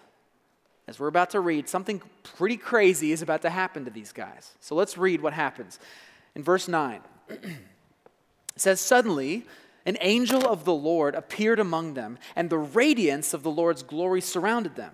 as 0.87 0.99
we're 0.99 1.07
about 1.07 1.31
to 1.31 1.39
read, 1.39 1.67
something 1.67 2.01
pretty 2.21 2.57
crazy 2.57 3.11
is 3.11 3.23
about 3.23 3.41
to 3.41 3.49
happen 3.49 3.85
to 3.85 3.91
these 3.91 4.11
guys. 4.11 4.51
So 4.59 4.75
let's 4.75 4.95
read 4.97 5.21
what 5.21 5.33
happens. 5.33 5.79
In 6.35 6.43
verse 6.43 6.67
9, 6.67 7.01
it 7.29 7.41
says, 8.57 8.79
Suddenly, 8.79 9.47
an 9.87 9.97
angel 10.01 10.47
of 10.47 10.65
the 10.65 10.73
Lord 10.73 11.15
appeared 11.15 11.59
among 11.59 11.95
them, 11.95 12.19
and 12.35 12.49
the 12.49 12.57
radiance 12.59 13.33
of 13.33 13.41
the 13.41 13.51
Lord's 13.51 13.81
glory 13.81 14.21
surrounded 14.21 14.75
them. 14.75 14.93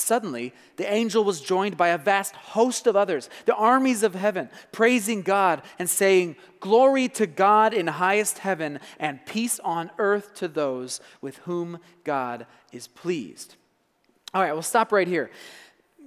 Suddenly, 0.00 0.54
the 0.76 0.90
angel 0.90 1.22
was 1.22 1.40
joined 1.40 1.76
by 1.76 1.88
a 1.88 1.98
vast 1.98 2.34
host 2.34 2.86
of 2.86 2.96
others, 2.96 3.28
the 3.44 3.54
armies 3.54 4.02
of 4.02 4.14
heaven, 4.14 4.48
praising 4.72 5.22
God 5.22 5.62
and 5.78 5.88
saying, 5.88 6.36
Glory 6.58 7.08
to 7.10 7.26
God 7.26 7.74
in 7.74 7.86
highest 7.86 8.38
heaven, 8.38 8.80
and 8.98 9.24
peace 9.26 9.60
on 9.60 9.90
earth 9.98 10.34
to 10.36 10.48
those 10.48 11.00
with 11.20 11.36
whom 11.38 11.78
God 12.02 12.46
is 12.72 12.88
pleased. 12.88 13.56
All 14.32 14.42
right, 14.42 14.52
we'll 14.52 14.62
stop 14.62 14.90
right 14.90 15.08
here. 15.08 15.30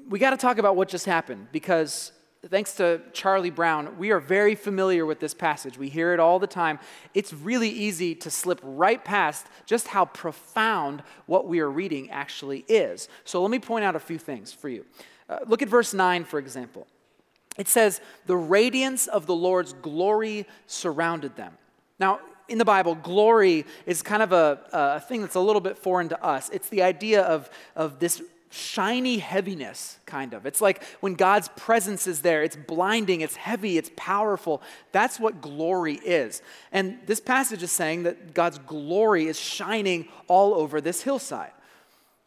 We 0.10 0.20
got 0.20 0.32
to 0.32 0.38
talk 0.38 0.58
about 0.58 0.76
what 0.76 0.90
just 0.90 1.06
happened 1.06 1.48
because 1.52 2.12
thanks 2.50 2.74
to 2.76 3.02
Charlie 3.14 3.50
Brown, 3.50 3.98
we 3.98 4.12
are 4.12 4.20
very 4.20 4.56
familiar 4.56 5.06
with 5.06 5.20
this 5.20 5.34
passage. 5.34 5.78
We 5.78 5.90
hear 5.90 6.14
it 6.14 6.20
all 6.20 6.40
the 6.40 6.48
time. 6.48 6.80
It's 7.14 7.32
really 7.34 7.70
easy 7.70 8.16
to 8.16 8.30
slip 8.30 8.60
right 8.64 9.04
past 9.04 9.48
just 9.66 9.88
how 9.88 10.06
profound 10.06 11.04
what 11.26 11.48
we 11.48 11.60
are 11.60 11.70
reading 11.70 12.12
actually 12.12 12.66
is. 12.68 13.08
So 13.24 13.42
let 13.42 13.50
me 13.50 13.60
point 13.60 13.86
out 13.86 13.96
a 13.96 14.00
few 14.00 14.18
things 14.18 14.52
for 14.52 14.68
you. 14.68 14.86
Uh, 15.30 15.40
look 15.48 15.62
at 15.62 15.70
verse 15.70 15.94
9, 15.94 16.26
for 16.26 16.38
example. 16.38 16.86
It 17.58 17.68
says, 17.68 18.02
The 18.26 18.36
radiance 18.36 19.08
of 19.08 19.26
the 19.26 19.36
Lord's 19.36 19.74
glory 19.74 20.46
surrounded 20.68 21.36
them. 21.38 21.58
Now, 21.98 22.20
in 22.50 22.58
the 22.58 22.66
Bible, 22.66 22.96
glory 22.96 23.66
is 23.86 24.02
kind 24.02 24.22
of 24.22 24.34
a, 24.34 24.60
a 24.74 25.00
thing 25.00 25.22
that's 25.22 25.36
a 25.36 25.40
little 25.40 25.62
bit 25.62 25.78
foreign 25.78 26.10
to 26.10 26.22
us. 26.24 26.50
It's 26.50 26.68
the 26.68 26.84
idea 26.84 27.22
of, 27.22 27.50
of 27.76 28.00
this 28.00 28.22
shiny 28.54 29.18
heaviness, 29.18 29.98
kind 30.06 30.34
of. 30.34 30.46
It's 30.46 30.62
like 30.62 30.84
when 31.00 31.16
God's 31.16 31.50
presence 31.56 32.06
is 32.06 32.22
there, 32.22 32.44
it's 32.44 32.56
blinding, 32.56 33.22
it's 33.22 33.36
heavy, 33.36 33.78
it's 33.80 33.90
powerful. 33.96 34.62
That's 34.92 35.20
what 35.20 35.42
glory 35.42 35.96
is. 35.96 36.42
And 36.72 37.00
this 37.08 37.20
passage 37.20 37.64
is 37.64 37.72
saying 37.72 38.04
that 38.04 38.36
God's 38.36 38.60
glory 38.60 39.26
is 39.26 39.40
shining 39.40 40.08
all 40.28 40.54
over 40.54 40.82
this 40.82 41.02
hillside. 41.02 41.52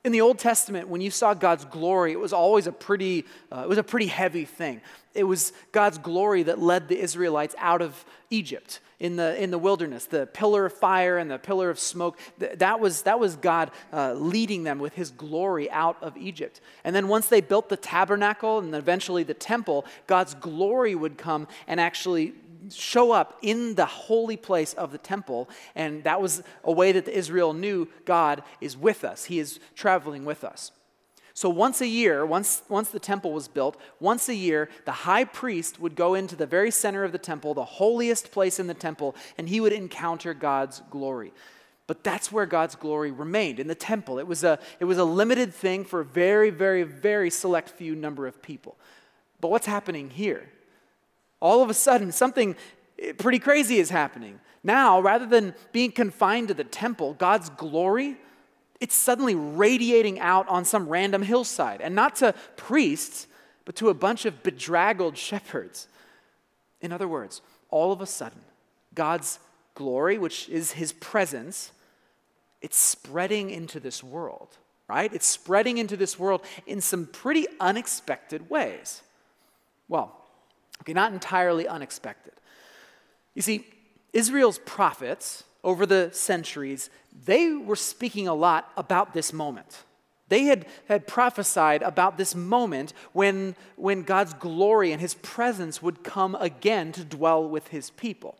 In 0.06 0.12
the 0.12 0.20
Old 0.20 0.38
Testament, 0.38 0.86
when 0.86 1.00
you 1.00 1.10
saw 1.10 1.34
God's 1.34 1.64
glory, 1.64 2.12
it 2.12 2.20
was 2.20 2.32
always 2.32 2.68
a 2.68 2.72
pretty, 2.72 3.25
uh, 3.50 3.62
it 3.64 3.68
was 3.68 3.76
a 3.76 3.82
pretty 3.82 4.06
heavy 4.06 4.44
thing. 4.44 4.80
It 5.14 5.25
was 5.25 5.52
God's 5.72 5.98
glory 5.98 6.44
that 6.44 6.60
led 6.60 6.86
the 6.86 6.96
Israelites 6.96 7.56
out 7.58 7.82
of 7.82 8.04
Egypt 8.30 8.78
in 9.00 9.16
the, 9.16 9.42
in 9.42 9.50
the 9.50 9.58
wilderness, 9.58 10.06
the 10.06 10.26
pillar 10.26 10.66
of 10.66 10.75
fire 10.75 11.18
and 11.18 11.28
the 11.28 11.38
pillar 11.38 11.70
of 11.70 11.80
smoke. 11.80 12.20
that, 12.38 12.78
was, 12.78 13.02
that 13.02 13.18
was 13.18 13.34
God 13.34 13.72
uh, 13.92 14.12
leading 14.12 14.62
them 14.62 14.78
with 14.78 14.94
his 14.94 15.10
glory 15.10 15.68
out 15.72 16.00
of 16.00 16.16
Egypt. 16.16 16.60
And 16.84 16.94
then 16.94 17.08
once 17.08 17.26
they 17.26 17.40
built 17.40 17.68
the 17.68 17.76
tabernacle 17.76 18.60
and 18.60 18.76
eventually 18.76 19.25
the 19.25 19.34
temple, 19.34 19.84
God's 20.06 20.34
glory 20.34 20.94
would 20.94 21.18
come 21.18 21.48
and 21.66 21.80
actually 21.80 22.32
show 22.70 23.12
up 23.12 23.38
in 23.42 23.75
the 23.75 23.87
holy 23.87 24.37
place 24.37 24.75
of 24.75 24.92
the 24.92 24.99
temple. 24.99 25.49
And 25.75 26.04
that 26.04 26.20
was 26.20 26.42
a 26.64 26.73
way 26.73 26.92
that 26.92 27.08
Israel 27.08 27.52
knew 27.52 27.88
God 28.04 28.42
is 28.61 28.76
with 28.76 29.04
us, 29.04 29.25
He 29.26 29.38
is 29.38 29.61
traveling 29.75 30.25
with 30.25 30.44
us. 30.44 30.73
So 31.37 31.50
once 31.50 31.82
a 31.82 31.87
year, 31.87 32.25
once, 32.25 32.62
once 32.70 32.88
the 32.88 32.99
temple 32.99 33.30
was 33.30 33.46
built, 33.46 33.76
once 34.00 34.30
a 34.30 34.35
year, 34.35 34.70
the 34.87 34.92
high 34.92 35.25
priest 35.25 35.78
would 35.78 35.94
go 35.94 36.14
into 36.14 36.35
the 36.35 36.46
very 36.46 36.70
center 36.70 37.04
of 37.04 37.12
the 37.12 37.18
temple, 37.18 37.52
the 37.52 37.62
holiest 37.62 38.30
place 38.32 38.58
in 38.58 38.68
the 38.68 38.73
temple, 38.73 39.14
and 39.37 39.46
he 39.46 39.61
would 39.61 39.75
encounter 39.75 40.32
God's 40.32 40.80
glory. 40.88 41.35
But 41.87 42.02
that's 42.02 42.32
where 42.32 42.46
God's 42.46 42.75
glory 42.75 43.11
remained, 43.11 43.61
in 43.61 43.68
the 43.68 43.75
temple. 43.75 44.18
It 44.18 44.26
was 44.26 44.44
a, 44.44 44.58
it 44.80 44.87
was 44.87 44.96
a 44.96 45.04
limited 45.04 45.52
thing 45.52 45.85
for 45.85 46.00
a 46.00 46.04
very, 46.06 46.49
very, 46.49 46.85
very 46.85 47.28
select 47.28 47.68
few 47.68 47.94
number 47.94 48.26
of 48.26 48.40
people. 48.40 48.78
But 49.38 49.50
what's 49.50 49.66
happening 49.66 50.08
here? 50.08 50.49
All 51.40 51.62
of 51.62 51.70
a 51.70 51.74
sudden, 51.74 52.12
something 52.12 52.56
pretty 53.18 53.38
crazy 53.38 53.78
is 53.78 53.90
happening. 53.90 54.40
Now, 54.62 55.00
rather 55.00 55.26
than 55.26 55.54
being 55.72 55.92
confined 55.92 56.48
to 56.48 56.54
the 56.54 56.64
temple, 56.64 57.14
God's 57.14 57.50
glory 57.50 58.16
it's 58.80 58.94
suddenly 58.94 59.34
radiating 59.34 60.20
out 60.20 60.48
on 60.48 60.64
some 60.64 60.88
random 60.88 61.22
hillside, 61.22 61.80
and 61.80 61.94
not 61.94 62.16
to 62.16 62.34
priests, 62.56 63.26
but 63.64 63.76
to 63.76 63.88
a 63.88 63.94
bunch 63.94 64.24
of 64.24 64.42
bedraggled 64.42 65.16
shepherds. 65.18 65.88
In 66.80 66.92
other 66.92 67.08
words, 67.08 67.40
all 67.70 67.92
of 67.92 68.00
a 68.00 68.06
sudden, 68.06 68.40
God's 68.94 69.38
glory, 69.74 70.18
which 70.18 70.48
is 70.48 70.72
his 70.72 70.92
presence, 70.92 71.72
it's 72.60 72.76
spreading 72.76 73.50
into 73.50 73.80
this 73.80 74.02
world, 74.02 74.56
right? 74.88 75.12
It's 75.12 75.26
spreading 75.26 75.78
into 75.78 75.96
this 75.96 76.18
world 76.18 76.42
in 76.66 76.80
some 76.80 77.06
pretty 77.06 77.46
unexpected 77.60 78.48
ways. 78.50 79.02
Well, 79.88 80.16
okay, 80.83 80.92
not 80.92 81.12
entirely 81.12 81.66
unexpected. 81.68 82.33
You 83.35 83.42
see, 83.42 83.66
Israel's 84.12 84.59
prophets, 84.59 85.45
over 85.62 85.85
the 85.85 86.11
centuries, 86.12 86.90
they 87.25 87.52
were 87.52 87.76
speaking 87.76 88.28
a 88.28 88.35
lot 88.35 88.71
about 88.76 89.12
this 89.12 89.33
moment. 89.33 89.85
They 90.28 90.45
had, 90.45 90.66
had 90.88 91.06
prophesied 91.06 91.83
about 91.83 92.16
this 92.16 92.35
moment 92.35 92.92
when, 93.12 93.54
when 93.76 94.02
God's 94.02 94.35
glory 94.35 94.90
and 94.92 95.00
his 95.00 95.14
presence 95.14 95.80
would 95.83 96.02
come 96.02 96.35
again 96.37 96.92
to 96.92 97.04
dwell 97.04 97.49
with 97.49 97.68
his 97.68 97.90
people. 97.90 98.37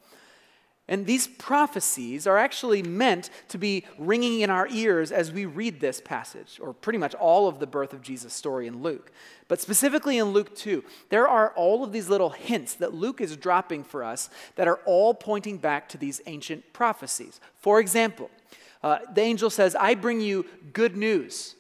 And 0.89 1.05
these 1.05 1.27
prophecies 1.27 2.29
are 2.29 2.39
actually 2.39 2.83
meant 2.83 3.31
to 3.49 3.59
be 3.59 3.85
ringing 3.99 4.41
in 4.41 4.51
our 4.51 4.69
ears 4.69 5.11
as 5.11 5.33
we 5.33 5.45
read 5.45 5.81
this 5.81 6.01
passage, 6.01 6.61
or 6.63 6.73
pretty 6.73 6.99
much 6.99 7.15
all 7.15 7.49
of 7.49 7.59
the 7.59 7.67
birth 7.67 7.93
of 7.93 8.03
Jesus 8.03 8.33
story 8.33 8.69
in 8.69 8.83
Luke. 8.83 9.11
But 9.49 9.61
specifically 9.61 10.19
in 10.19 10.27
Luke 10.27 10.55
2, 10.55 10.85
there 11.09 11.27
are 11.27 11.51
all 11.57 11.83
of 11.83 11.91
these 11.93 12.09
little 12.09 12.31
hints 12.31 12.75
that 12.75 12.95
Luke 12.95 13.21
is 13.21 13.37
dropping 13.37 13.83
for 13.83 14.05
us 14.05 14.31
that 14.55 14.69
are 14.69 14.81
all 14.85 15.13
pointing 15.13 15.59
back 15.59 15.89
to 15.89 15.99
these 15.99 16.21
ancient 16.27 16.73
prophecies. 16.73 17.41
For 17.57 17.81
example, 17.81 18.31
uh, 18.83 18.99
the 19.13 19.23
angel 19.23 19.51
says, 19.51 19.75
I 19.75 19.97
bring 19.97 20.21
you 20.21 20.47
good 20.73 20.97
news. 20.97 21.57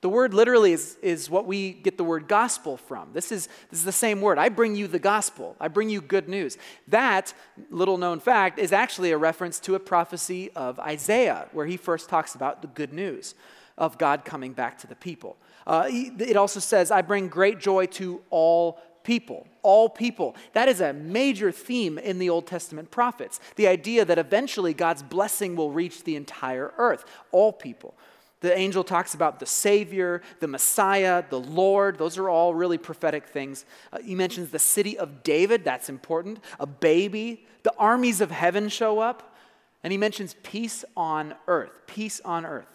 The 0.00 0.08
word 0.08 0.32
literally 0.32 0.72
is, 0.72 0.96
is 1.02 1.28
what 1.28 1.46
we 1.46 1.72
get 1.72 1.98
the 1.98 2.04
word 2.04 2.28
gospel 2.28 2.76
from. 2.76 3.08
This 3.12 3.32
is, 3.32 3.48
this 3.70 3.80
is 3.80 3.84
the 3.84 3.90
same 3.90 4.20
word. 4.20 4.38
I 4.38 4.48
bring 4.48 4.76
you 4.76 4.86
the 4.86 5.00
gospel. 5.00 5.56
I 5.58 5.66
bring 5.66 5.90
you 5.90 6.00
good 6.00 6.28
news. 6.28 6.56
That, 6.86 7.34
little 7.68 7.98
known 7.98 8.20
fact, 8.20 8.60
is 8.60 8.72
actually 8.72 9.10
a 9.10 9.18
reference 9.18 9.58
to 9.60 9.74
a 9.74 9.80
prophecy 9.80 10.52
of 10.54 10.78
Isaiah, 10.78 11.48
where 11.52 11.66
he 11.66 11.76
first 11.76 12.08
talks 12.08 12.36
about 12.36 12.62
the 12.62 12.68
good 12.68 12.92
news 12.92 13.34
of 13.76 13.98
God 13.98 14.24
coming 14.24 14.52
back 14.52 14.78
to 14.78 14.86
the 14.86 14.94
people. 14.94 15.36
Uh, 15.66 15.86
it 15.88 16.36
also 16.36 16.60
says, 16.60 16.92
I 16.92 17.02
bring 17.02 17.26
great 17.26 17.58
joy 17.58 17.86
to 17.86 18.20
all 18.30 18.80
people. 19.02 19.48
All 19.62 19.88
people. 19.88 20.36
That 20.52 20.68
is 20.68 20.80
a 20.80 20.92
major 20.92 21.50
theme 21.50 21.98
in 21.98 22.20
the 22.20 22.30
Old 22.30 22.46
Testament 22.46 22.90
prophets. 22.92 23.40
The 23.56 23.66
idea 23.66 24.04
that 24.04 24.18
eventually 24.18 24.74
God's 24.74 25.02
blessing 25.02 25.56
will 25.56 25.72
reach 25.72 26.04
the 26.04 26.14
entire 26.14 26.72
earth. 26.78 27.04
All 27.32 27.52
people. 27.52 27.94
The 28.40 28.56
angel 28.56 28.84
talks 28.84 29.14
about 29.14 29.40
the 29.40 29.46
Savior, 29.46 30.22
the 30.38 30.46
Messiah, 30.46 31.24
the 31.28 31.40
Lord. 31.40 31.98
Those 31.98 32.18
are 32.18 32.28
all 32.28 32.54
really 32.54 32.78
prophetic 32.78 33.26
things. 33.26 33.64
Uh, 33.92 33.98
he 33.98 34.14
mentions 34.14 34.50
the 34.50 34.60
city 34.60 34.96
of 34.96 35.22
David, 35.24 35.64
that's 35.64 35.88
important. 35.88 36.38
A 36.60 36.66
baby. 36.66 37.46
The 37.64 37.74
armies 37.76 38.20
of 38.20 38.30
heaven 38.30 38.68
show 38.68 39.00
up. 39.00 39.34
And 39.82 39.92
he 39.92 39.96
mentions 39.96 40.36
peace 40.42 40.84
on 40.96 41.34
earth. 41.48 41.72
Peace 41.86 42.20
on 42.24 42.46
earth. 42.46 42.68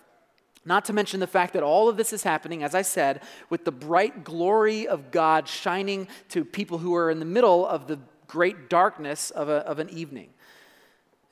Not 0.65 0.85
to 0.85 0.93
mention 0.93 1.19
the 1.19 1.27
fact 1.27 1.53
that 1.53 1.63
all 1.63 1.89
of 1.89 1.97
this 1.97 2.13
is 2.13 2.23
happening, 2.23 2.63
as 2.63 2.73
I 2.73 2.81
said, 2.81 3.21
with 3.49 3.65
the 3.65 3.71
bright 3.71 4.23
glory 4.23 4.87
of 4.87 5.11
God 5.11 5.47
shining 5.47 6.07
to 6.29 6.45
people 6.45 6.77
who 6.77 6.95
are 6.95 7.09
in 7.09 7.19
the 7.19 7.25
middle 7.25 7.65
of 7.67 7.87
the 7.87 7.99
great 8.27 8.69
darkness 8.69 9.29
of, 9.31 9.49
a, 9.49 9.57
of 9.67 9.79
an 9.79 9.89
evening. 9.89 10.29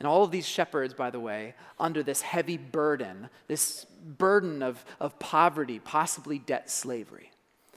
And 0.01 0.07
all 0.07 0.23
of 0.23 0.31
these 0.31 0.47
shepherds, 0.47 0.95
by 0.95 1.11
the 1.11 1.19
way, 1.19 1.53
under 1.79 2.01
this 2.01 2.23
heavy 2.23 2.57
burden, 2.57 3.29
this 3.47 3.85
burden 4.17 4.63
of, 4.63 4.83
of 4.99 5.19
poverty, 5.19 5.77
possibly 5.77 6.39
debt 6.39 6.71
slavery. 6.71 7.29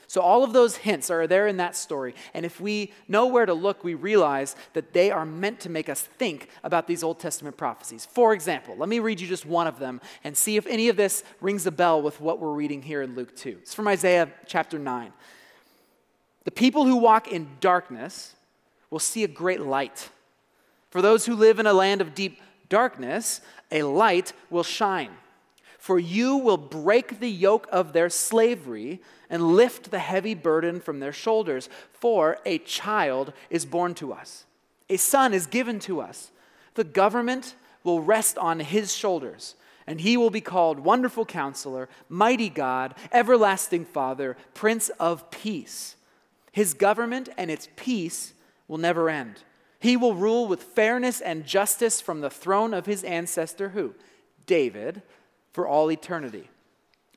So, 0.07 0.23
all 0.23 0.43
of 0.43 0.55
those 0.55 0.75
hints 0.75 1.11
are 1.11 1.27
there 1.27 1.47
in 1.47 1.59
that 1.59 1.77
story. 1.77 2.15
And 2.33 2.47
if 2.47 2.63
we 2.63 2.95
know 3.09 3.27
where 3.27 3.45
to 3.45 3.53
look, 3.53 3.85
we 3.85 3.93
realize 3.93 4.57
that 4.73 4.95
they 4.95 5.11
are 5.11 5.27
meant 5.27 5.61
to 5.61 5.69
make 5.69 5.91
us 5.91 6.01
think 6.01 6.49
about 6.63 6.87
these 6.87 7.05
Old 7.05 7.21
Testament 7.21 7.59
prophecies. 7.59 8.07
For 8.07 8.33
example, 8.33 8.75
let 8.75 8.89
me 8.89 9.01
read 9.01 9.21
you 9.21 9.29
just 9.29 9.45
one 9.45 9.67
of 9.67 9.79
them 9.79 10.01
and 10.25 10.35
see 10.35 10.57
if 10.57 10.67
any 10.67 10.89
of 10.89 10.97
this 10.97 11.25
rings 11.43 11.67
a 11.67 11.71
bell 11.71 12.01
with 12.01 12.23
what 12.23 12.41
we're 12.41 12.55
reading 12.55 12.81
here 12.81 13.03
in 13.03 13.15
Luke 13.15 13.37
2. 13.37 13.59
It's 13.61 13.75
from 13.75 13.87
Isaiah 13.87 14.31
chapter 14.47 14.79
9. 14.79 15.13
The 16.45 16.51
people 16.51 16.87
who 16.87 16.97
walk 16.97 17.31
in 17.31 17.49
darkness 17.61 18.35
will 18.89 18.99
see 18.99 19.25
a 19.25 19.29
great 19.29 19.61
light. 19.61 20.09
For 20.95 21.03
those 21.03 21.27
who 21.27 21.35
live 21.35 21.59
in 21.59 21.67
a 21.67 21.73
land 21.73 22.01
of 22.01 22.15
deep 22.15 22.41
darkness, 22.69 23.41
a 23.73 23.83
light 23.83 24.33
will 24.49 24.63
shine. 24.63 25.11
For 25.77 25.99
you 25.99 26.37
will 26.37 26.57
break 26.57 27.19
the 27.19 27.29
yoke 27.29 27.67
of 27.73 27.93
their 27.93 28.09
slavery 28.09 29.03
and 29.29 29.57
lift 29.57 29.91
the 29.91 29.99
heavy 29.99 30.35
burden 30.35 30.81
from 30.81 31.01
their 31.01 31.13
shoulders. 31.13 31.69
For 31.91 32.39
a 32.47 32.59
child 32.59 33.33
is 33.51 33.67
born 33.67 33.95
to 33.95 34.13
us, 34.13 34.45
a 34.89 34.97
son 34.97 35.35
is 35.35 35.47
given 35.47 35.81
to 35.81 36.01
us. 36.01 36.31
The 36.75 36.85
government 36.85 37.57
will 37.83 38.01
rest 38.01 38.39
on 38.39 38.61
his 38.61 38.95
shoulders, 38.95 39.57
and 39.89 40.01
he 40.01 40.17
will 40.17 40.31
be 40.31 40.41
called 40.41 40.79
Wonderful 40.79 41.27
Counselor, 41.27 41.89
Mighty 42.09 42.49
God, 42.49 42.95
Everlasting 43.11 43.85
Father, 43.85 44.37
Prince 44.55 44.91
of 45.01 45.29
Peace. 45.33 45.97
His 46.53 46.73
government 46.73 47.31
and 47.37 47.51
its 47.51 47.69
peace 47.75 48.33
will 48.69 48.79
never 48.79 49.11
end. 49.11 49.43
He 49.85 49.99
will 49.99 50.15
rule 50.15 50.47
with 50.47 50.63
fairness 50.63 51.21
and 51.21 51.45
justice 51.45 52.01
from 52.01 52.23
the 52.23 52.31
throne 52.31 52.73
of 52.73 52.87
his 52.87 53.05
ancestor, 53.05 53.69
who? 53.69 53.95
David 54.47 55.03
for 55.53 55.69
all 55.69 55.93
eternity. 55.93 56.49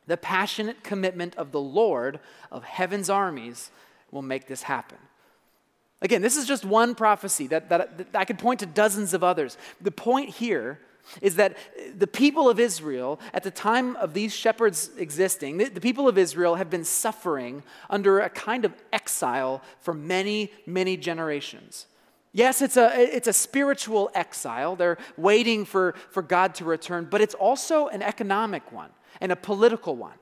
The 0.05 0.17
passionate 0.17 0.83
commitment 0.83 1.33
of 1.37 1.53
the 1.53 1.61
Lord 1.61 2.19
of 2.51 2.65
heaven's 2.65 3.09
armies 3.09 3.71
will 4.11 4.21
make 4.21 4.47
this 4.47 4.63
happen. 4.63 4.97
Again, 6.01 6.21
this 6.21 6.35
is 6.35 6.45
just 6.45 6.65
one 6.65 6.93
prophecy 6.93 7.47
that, 7.47 7.69
that, 7.69 7.99
that 7.99 8.07
I 8.13 8.25
could 8.25 8.37
point 8.37 8.59
to 8.59 8.65
dozens 8.65 9.13
of 9.13 9.23
others. 9.23 9.57
The 9.79 9.89
point 9.89 10.31
here 10.31 10.81
is 11.21 11.37
that 11.37 11.55
the 11.95 12.05
people 12.05 12.49
of 12.49 12.59
Israel, 12.59 13.21
at 13.33 13.43
the 13.43 13.49
time 13.49 13.95
of 13.95 14.13
these 14.13 14.35
shepherds 14.35 14.91
existing, 14.97 15.55
the, 15.55 15.69
the, 15.69 15.79
people 15.79 16.09
of 16.09 16.17
Israel 16.17 16.55
have 16.55 16.69
been 16.69 16.83
suffering 16.83 17.63
under 17.89 18.19
a 18.19 18.29
kind 18.29 18.65
of 18.65 18.73
exile 18.91 19.61
for 19.79 19.93
many, 19.93 20.51
many 20.65 20.97
generations. 20.97 21.85
Yes, 22.33 22.61
it's 22.61 22.77
a, 22.77 22.91
it's 22.99 23.27
a 23.27 23.33
spiritual 23.33 24.11
exile. 24.13 24.75
They're 24.75 24.97
waiting 25.17 25.65
for, 25.65 25.95
for 26.11 26.21
God 26.21 26.55
to 26.55 26.65
return, 26.65 27.07
but 27.09 27.21
it's 27.21 27.33
also 27.33 27.87
an 27.87 28.01
economic 28.01 28.71
one 28.71 28.89
and 29.21 29.31
a 29.31 29.35
political 29.35 29.95
one. 29.95 30.13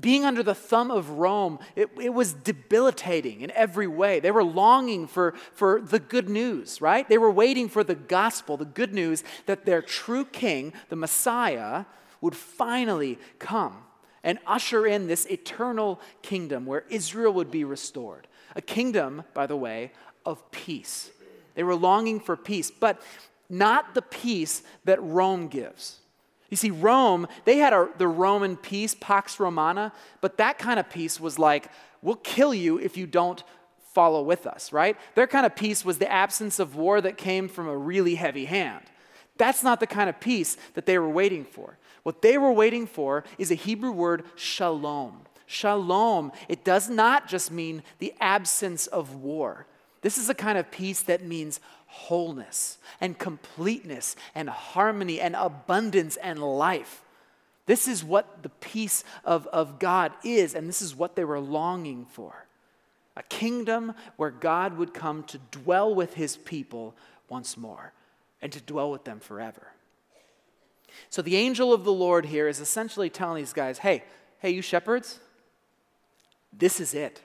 Being 0.00 0.24
under 0.24 0.42
the 0.42 0.54
thumb 0.54 0.90
of 0.90 1.10
Rome, 1.10 1.58
it, 1.76 1.90
it 2.00 2.14
was 2.14 2.32
debilitating 2.32 3.42
in 3.42 3.50
every 3.50 3.86
way. 3.86 4.20
They 4.20 4.30
were 4.30 4.42
longing 4.42 5.06
for, 5.06 5.34
for 5.52 5.82
the 5.82 5.98
good 5.98 6.30
news, 6.30 6.80
right? 6.80 7.06
They 7.06 7.18
were 7.18 7.30
waiting 7.30 7.68
for 7.68 7.84
the 7.84 7.94
gospel, 7.94 8.56
the 8.56 8.64
good 8.64 8.94
news 8.94 9.22
that 9.44 9.66
their 9.66 9.82
true 9.82 10.24
king, 10.24 10.72
the 10.88 10.96
Messiah, 10.96 11.84
would 12.22 12.34
finally 12.34 13.18
come 13.38 13.84
and 14.24 14.38
usher 14.46 14.86
in 14.86 15.08
this 15.08 15.26
eternal 15.26 16.00
kingdom 16.22 16.64
where 16.64 16.84
Israel 16.88 17.34
would 17.34 17.50
be 17.50 17.64
restored. 17.64 18.28
A 18.56 18.62
kingdom, 18.62 19.24
by 19.34 19.46
the 19.46 19.56
way, 19.56 19.92
of 20.24 20.50
peace 20.50 21.10
they 21.54 21.62
were 21.62 21.74
longing 21.74 22.20
for 22.20 22.36
peace, 22.36 22.70
but 22.70 23.00
not 23.48 23.94
the 23.94 24.02
peace 24.02 24.62
that 24.84 25.02
Rome 25.02 25.48
gives. 25.48 25.98
You 26.48 26.56
see, 26.56 26.70
Rome, 26.70 27.26
they 27.44 27.58
had 27.58 27.72
a, 27.72 27.88
the 27.96 28.08
Roman 28.08 28.56
peace, 28.56 28.94
Pax 28.94 29.40
Romana, 29.40 29.92
but 30.20 30.36
that 30.36 30.58
kind 30.58 30.78
of 30.78 30.90
peace 30.90 31.18
was 31.18 31.38
like, 31.38 31.68
we'll 32.02 32.16
kill 32.16 32.52
you 32.52 32.78
if 32.78 32.96
you 32.96 33.06
don't 33.06 33.42
follow 33.94 34.22
with 34.22 34.46
us, 34.46 34.72
right? 34.72 34.96
Their 35.14 35.26
kind 35.26 35.46
of 35.46 35.56
peace 35.56 35.84
was 35.84 35.98
the 35.98 36.10
absence 36.10 36.58
of 36.58 36.76
war 36.76 37.00
that 37.00 37.16
came 37.16 37.48
from 37.48 37.68
a 37.68 37.76
really 37.76 38.16
heavy 38.16 38.46
hand. 38.46 38.84
That's 39.38 39.62
not 39.62 39.80
the 39.80 39.86
kind 39.86 40.08
of 40.08 40.20
peace 40.20 40.56
that 40.74 40.86
they 40.86 40.98
were 40.98 41.08
waiting 41.08 41.44
for. 41.44 41.78
What 42.02 42.22
they 42.22 42.38
were 42.38 42.52
waiting 42.52 42.86
for 42.86 43.24
is 43.38 43.50
a 43.50 43.54
Hebrew 43.54 43.92
word, 43.92 44.24
shalom. 44.34 45.22
Shalom, 45.46 46.32
it 46.48 46.64
does 46.64 46.88
not 46.88 47.28
just 47.28 47.50
mean 47.50 47.82
the 47.98 48.14
absence 48.20 48.86
of 48.86 49.14
war. 49.16 49.66
This 50.02 50.18
is 50.18 50.28
a 50.28 50.34
kind 50.34 50.58
of 50.58 50.70
peace 50.70 51.02
that 51.02 51.24
means 51.24 51.60
wholeness 51.86 52.78
and 53.00 53.18
completeness 53.18 54.16
and 54.34 54.48
harmony 54.48 55.20
and 55.20 55.34
abundance 55.36 56.16
and 56.16 56.40
life. 56.40 57.02
This 57.66 57.86
is 57.86 58.04
what 58.04 58.42
the 58.42 58.48
peace 58.48 59.04
of, 59.24 59.46
of 59.48 59.78
God 59.78 60.12
is, 60.24 60.54
and 60.54 60.68
this 60.68 60.82
is 60.82 60.94
what 60.94 61.16
they 61.16 61.24
were 61.24 61.40
longing 61.40 62.06
for 62.06 62.46
a 63.16 63.22
kingdom 63.24 63.92
where 64.16 64.30
God 64.30 64.76
would 64.78 64.94
come 64.94 65.22
to 65.24 65.38
dwell 65.50 65.94
with 65.94 66.14
his 66.14 66.36
people 66.38 66.94
once 67.28 67.56
more 67.56 67.92
and 68.40 68.50
to 68.52 68.60
dwell 68.60 68.90
with 68.90 69.04
them 69.04 69.20
forever. 69.20 69.68
So 71.10 71.22
the 71.22 71.36
angel 71.36 71.72
of 71.72 71.84
the 71.84 71.92
Lord 71.92 72.26
here 72.26 72.48
is 72.48 72.60
essentially 72.60 73.10
telling 73.10 73.36
these 73.36 73.52
guys 73.52 73.78
hey, 73.78 74.02
hey, 74.38 74.50
you 74.50 74.62
shepherds, 74.62 75.20
this 76.52 76.80
is 76.80 76.94
it. 76.94 77.20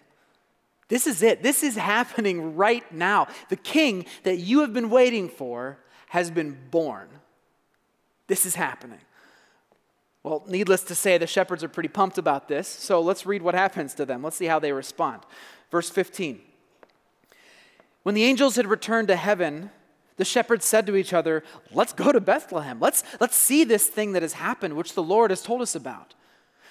This 0.87 1.07
is 1.07 1.21
it. 1.21 1.43
This 1.43 1.63
is 1.63 1.75
happening 1.95 2.55
right 2.55 2.89
now. 2.93 3.27
The 3.49 3.55
king 3.55 4.05
that 4.23 4.37
you 4.37 4.61
have 4.61 4.73
been 4.73 4.89
waiting 4.89 5.29
for 5.29 5.77
has 6.09 6.31
been 6.31 6.57
born. 6.71 7.09
This 8.27 8.45
is 8.45 8.55
happening. 8.55 8.99
Well, 10.23 10.43
needless 10.47 10.83
to 10.83 10.95
say, 10.95 11.17
the 11.17 11.27
shepherds 11.27 11.63
are 11.63 11.69
pretty 11.69 11.89
pumped 11.89 12.17
about 12.17 12.47
this. 12.47 12.67
So 12.67 12.99
let's 12.99 13.25
read 13.25 13.41
what 13.41 13.55
happens 13.55 13.93
to 13.95 14.05
them. 14.05 14.23
Let's 14.23 14.35
see 14.35 14.45
how 14.45 14.59
they 14.59 14.73
respond. 14.73 15.21
Verse 15.71 15.89
15. 15.89 16.41
When 18.03 18.15
the 18.15 18.23
angels 18.23 18.55
had 18.55 18.67
returned 18.67 19.07
to 19.09 19.15
heaven, 19.15 19.69
the 20.17 20.25
shepherds 20.25 20.65
said 20.65 20.85
to 20.87 20.95
each 20.95 21.13
other, 21.13 21.43
Let's 21.71 21.93
go 21.93 22.11
to 22.11 22.19
Bethlehem. 22.19 22.79
Let's, 22.79 23.03
let's 23.21 23.35
see 23.35 23.63
this 23.63 23.87
thing 23.87 24.13
that 24.13 24.21
has 24.21 24.33
happened, 24.33 24.75
which 24.75 24.93
the 24.93 25.03
Lord 25.03 25.31
has 25.31 25.41
told 25.41 25.61
us 25.61 25.75
about. 25.75 26.13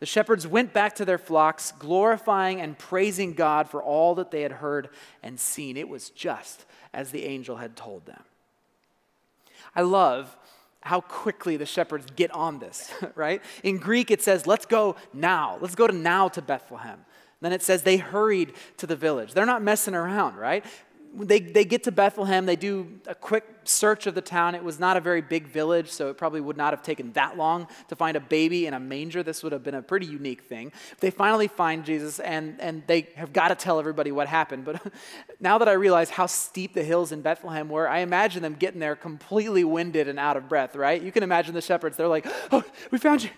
The 0.00 0.06
shepherds 0.06 0.46
went 0.46 0.72
back 0.72 0.94
to 0.96 1.04
their 1.04 1.18
flocks, 1.18 1.72
glorifying 1.78 2.60
and 2.60 2.78
praising 2.78 3.34
God 3.34 3.68
for 3.68 3.82
all 3.82 4.14
that 4.16 4.30
they 4.30 4.42
had 4.42 4.52
heard 4.52 4.88
and 5.22 5.38
seen. 5.38 5.76
It 5.76 5.88
was 5.88 6.10
just 6.10 6.66
as 6.92 7.10
the 7.10 7.24
angel 7.24 7.56
had 7.56 7.76
told 7.76 8.06
them. 8.06 8.22
I 9.74 9.82
love 9.82 10.36
how 10.80 11.00
quickly 11.00 11.56
the 11.56 11.66
shepherds 11.66 12.06
get 12.14 12.30
on 12.32 12.58
this, 12.58 12.92
right? 13.14 13.42
In 13.62 13.78
Greek, 13.78 14.10
it 14.10 14.22
says, 14.22 14.46
let's 14.46 14.66
go 14.66 14.96
now. 15.12 15.58
Let's 15.60 15.74
go 15.74 15.86
to 15.86 15.94
now 15.94 16.28
to 16.28 16.42
Bethlehem. 16.42 17.04
Then 17.40 17.52
it 17.52 17.62
says 17.62 17.82
they 17.82 17.96
hurried 17.96 18.54
to 18.78 18.86
the 18.86 18.96
village. 18.96 19.32
They're 19.32 19.46
not 19.46 19.62
messing 19.62 19.94
around, 19.94 20.36
right? 20.36 20.64
They, 21.16 21.38
they 21.38 21.64
get 21.64 21.84
to 21.84 21.92
Bethlehem, 21.92 22.46
they 22.46 22.56
do 22.56 23.00
a 23.06 23.14
quick 23.14 23.44
search 23.64 24.06
of 24.06 24.14
the 24.14 24.20
town. 24.20 24.54
It 24.54 24.64
was 24.64 24.80
not 24.80 24.96
a 24.96 25.00
very 25.00 25.20
big 25.20 25.46
village, 25.46 25.90
so 25.90 26.08
it 26.08 26.18
probably 26.18 26.40
would 26.40 26.56
not 26.56 26.72
have 26.72 26.82
taken 26.82 27.12
that 27.12 27.36
long 27.36 27.68
to 27.88 27.96
find 27.96 28.16
a 28.16 28.20
baby 28.20 28.66
in 28.66 28.74
a 28.74 28.80
manger. 28.80 29.22
This 29.22 29.42
would 29.42 29.52
have 29.52 29.62
been 29.62 29.74
a 29.74 29.82
pretty 29.82 30.06
unique 30.06 30.42
thing. 30.42 30.72
They 31.00 31.10
finally 31.10 31.48
find 31.48 31.84
Jesus, 31.84 32.18
and, 32.20 32.60
and 32.60 32.82
they 32.86 33.08
have 33.14 33.32
got 33.32 33.48
to 33.48 33.54
tell 33.54 33.78
everybody 33.78 34.12
what 34.12 34.26
happened. 34.26 34.64
But 34.64 34.82
now 35.40 35.58
that 35.58 35.68
I 35.68 35.72
realize 35.72 36.10
how 36.10 36.26
steep 36.26 36.74
the 36.74 36.84
hills 36.84 37.12
in 37.12 37.22
Bethlehem 37.22 37.68
were, 37.68 37.88
I 37.88 37.98
imagine 37.98 38.42
them 38.42 38.54
getting 38.54 38.80
there 38.80 38.96
completely 38.96 39.64
winded 39.64 40.08
and 40.08 40.18
out 40.18 40.36
of 40.36 40.48
breath, 40.48 40.74
right? 40.74 41.00
You 41.00 41.12
can 41.12 41.22
imagine 41.22 41.54
the 41.54 41.62
shepherds. 41.62 41.96
They're 41.96 42.08
like, 42.08 42.26
oh, 42.50 42.64
we 42.90 42.98
found 42.98 43.22
you. 43.22 43.30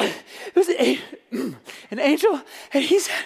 It 0.00 0.54
was 0.54 0.68
an, 0.68 1.56
an 1.90 1.98
angel, 1.98 2.40
and 2.72 2.84
he 2.84 3.00
said, 3.00 3.24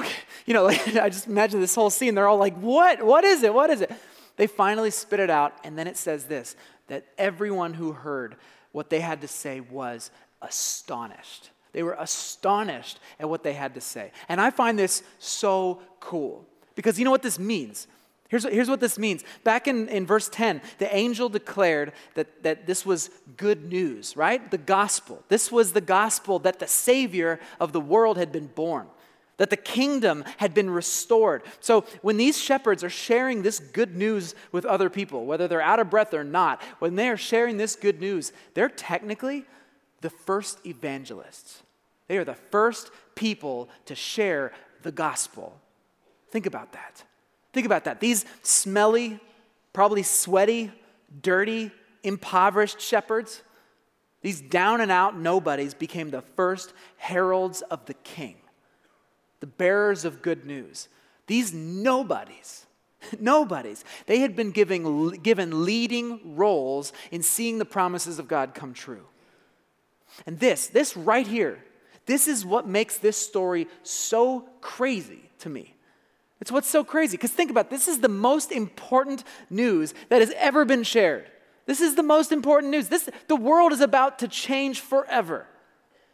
okay 0.00 0.12
you 0.48 0.54
know, 0.54 0.64
like, 0.64 0.96
I 0.96 1.10
just 1.10 1.26
imagine 1.26 1.60
this 1.60 1.74
whole 1.74 1.90
scene. 1.90 2.14
They're 2.14 2.26
all 2.26 2.38
like, 2.38 2.56
what? 2.56 3.04
What 3.04 3.24
is 3.24 3.42
it? 3.42 3.52
What 3.52 3.70
is 3.70 3.82
it? 3.82 3.92
They 4.36 4.46
finally 4.46 4.90
spit 4.90 5.20
it 5.20 5.30
out, 5.30 5.54
and 5.62 5.78
then 5.78 5.86
it 5.86 5.96
says 5.96 6.24
this 6.24 6.56
that 6.88 7.04
everyone 7.18 7.74
who 7.74 7.92
heard 7.92 8.36
what 8.72 8.88
they 8.88 9.00
had 9.00 9.20
to 9.20 9.28
say 9.28 9.60
was 9.60 10.10
astonished. 10.40 11.50
They 11.72 11.82
were 11.82 11.96
astonished 11.98 12.98
at 13.20 13.28
what 13.28 13.42
they 13.42 13.52
had 13.52 13.74
to 13.74 13.80
say. 13.82 14.10
And 14.26 14.40
I 14.40 14.50
find 14.50 14.78
this 14.78 15.02
so 15.18 15.82
cool 16.00 16.46
because 16.74 16.98
you 16.98 17.04
know 17.04 17.10
what 17.10 17.22
this 17.22 17.38
means? 17.38 17.86
Here's, 18.28 18.44
here's 18.44 18.70
what 18.70 18.80
this 18.80 18.98
means. 18.98 19.22
Back 19.44 19.68
in, 19.68 19.88
in 19.88 20.06
verse 20.06 20.30
10, 20.30 20.62
the 20.78 20.94
angel 20.94 21.28
declared 21.28 21.92
that, 22.14 22.42
that 22.42 22.66
this 22.66 22.86
was 22.86 23.10
good 23.36 23.68
news, 23.70 24.16
right? 24.16 24.50
The 24.50 24.58
gospel. 24.58 25.22
This 25.28 25.52
was 25.52 25.72
the 25.72 25.82
gospel 25.82 26.38
that 26.38 26.58
the 26.58 26.66
Savior 26.66 27.38
of 27.60 27.72
the 27.72 27.80
world 27.80 28.16
had 28.16 28.32
been 28.32 28.46
born. 28.46 28.86
That 29.38 29.50
the 29.50 29.56
kingdom 29.56 30.24
had 30.36 30.52
been 30.52 30.68
restored. 30.68 31.42
So 31.60 31.82
when 32.02 32.16
these 32.16 32.38
shepherds 32.38 32.84
are 32.84 32.90
sharing 32.90 33.42
this 33.42 33.58
good 33.58 33.96
news 33.96 34.34
with 34.52 34.66
other 34.66 34.90
people, 34.90 35.24
whether 35.24 35.48
they're 35.48 35.62
out 35.62 35.80
of 35.80 35.88
breath 35.88 36.12
or 36.12 36.24
not, 36.24 36.62
when 36.80 36.96
they 36.96 37.08
are 37.08 37.16
sharing 37.16 37.56
this 37.56 37.74
good 37.74 38.00
news, 38.00 38.32
they're 38.54 38.68
technically 38.68 39.46
the 40.00 40.10
first 40.10 40.64
evangelists. 40.66 41.62
They 42.08 42.18
are 42.18 42.24
the 42.24 42.34
first 42.34 42.90
people 43.14 43.68
to 43.86 43.94
share 43.94 44.52
the 44.82 44.92
gospel. 44.92 45.58
Think 46.30 46.46
about 46.46 46.72
that. 46.72 47.04
Think 47.52 47.64
about 47.66 47.84
that. 47.84 48.00
These 48.00 48.24
smelly, 48.42 49.20
probably 49.72 50.02
sweaty, 50.02 50.72
dirty, 51.22 51.70
impoverished 52.02 52.80
shepherds, 52.80 53.42
these 54.20 54.40
down 54.40 54.80
and 54.80 54.90
out 54.90 55.16
nobodies 55.16 55.74
became 55.74 56.10
the 56.10 56.22
first 56.22 56.72
heralds 56.96 57.62
of 57.62 57.86
the 57.86 57.94
king 57.94 58.34
the 59.40 59.46
bearers 59.46 60.04
of 60.04 60.22
good 60.22 60.44
news. 60.44 60.88
These 61.26 61.52
nobodies, 61.52 62.66
nobodies, 63.20 63.84
they 64.06 64.20
had 64.20 64.34
been 64.34 64.50
giving, 64.50 65.10
given 65.22 65.64
leading 65.64 66.36
roles 66.36 66.92
in 67.10 67.22
seeing 67.22 67.58
the 67.58 67.64
promises 67.64 68.18
of 68.18 68.28
God 68.28 68.54
come 68.54 68.72
true. 68.72 69.06
And 70.26 70.38
this, 70.38 70.68
this 70.68 70.96
right 70.96 71.26
here, 71.26 71.62
this 72.06 72.26
is 72.26 72.44
what 72.44 72.66
makes 72.66 72.98
this 72.98 73.16
story 73.16 73.68
so 73.82 74.48
crazy 74.60 75.30
to 75.40 75.48
me. 75.48 75.74
It's 76.40 76.50
what's 76.50 76.68
so 76.68 76.84
crazy. 76.84 77.16
Because 77.16 77.32
think 77.32 77.50
about 77.50 77.66
it, 77.66 77.70
this 77.70 77.88
is 77.88 78.00
the 78.00 78.08
most 78.08 78.52
important 78.52 79.24
news 79.50 79.92
that 80.08 80.20
has 80.20 80.32
ever 80.36 80.64
been 80.64 80.82
shared. 80.82 81.30
This 81.66 81.80
is 81.80 81.96
the 81.96 82.02
most 82.02 82.32
important 82.32 82.70
news. 82.70 82.88
This, 82.88 83.10
the 83.26 83.36
world 83.36 83.72
is 83.72 83.80
about 83.80 84.20
to 84.20 84.28
change 84.28 84.80
forever 84.80 85.46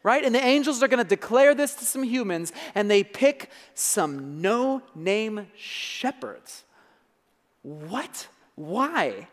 right? 0.04 0.24
And 0.24 0.32
the 0.32 0.44
angels 0.44 0.80
are 0.82 0.88
going 0.88 1.02
to 1.02 1.08
declare 1.08 1.54
this 1.54 1.74
to 1.74 1.84
some 1.84 2.04
humans, 2.04 2.52
and 2.76 2.88
they 2.88 3.02
pick 3.02 3.50
some 3.74 4.40
no 4.40 4.82
name 4.94 5.48
shepherds. 5.56 6.62
What? 7.62 8.28
Why? 8.54 9.26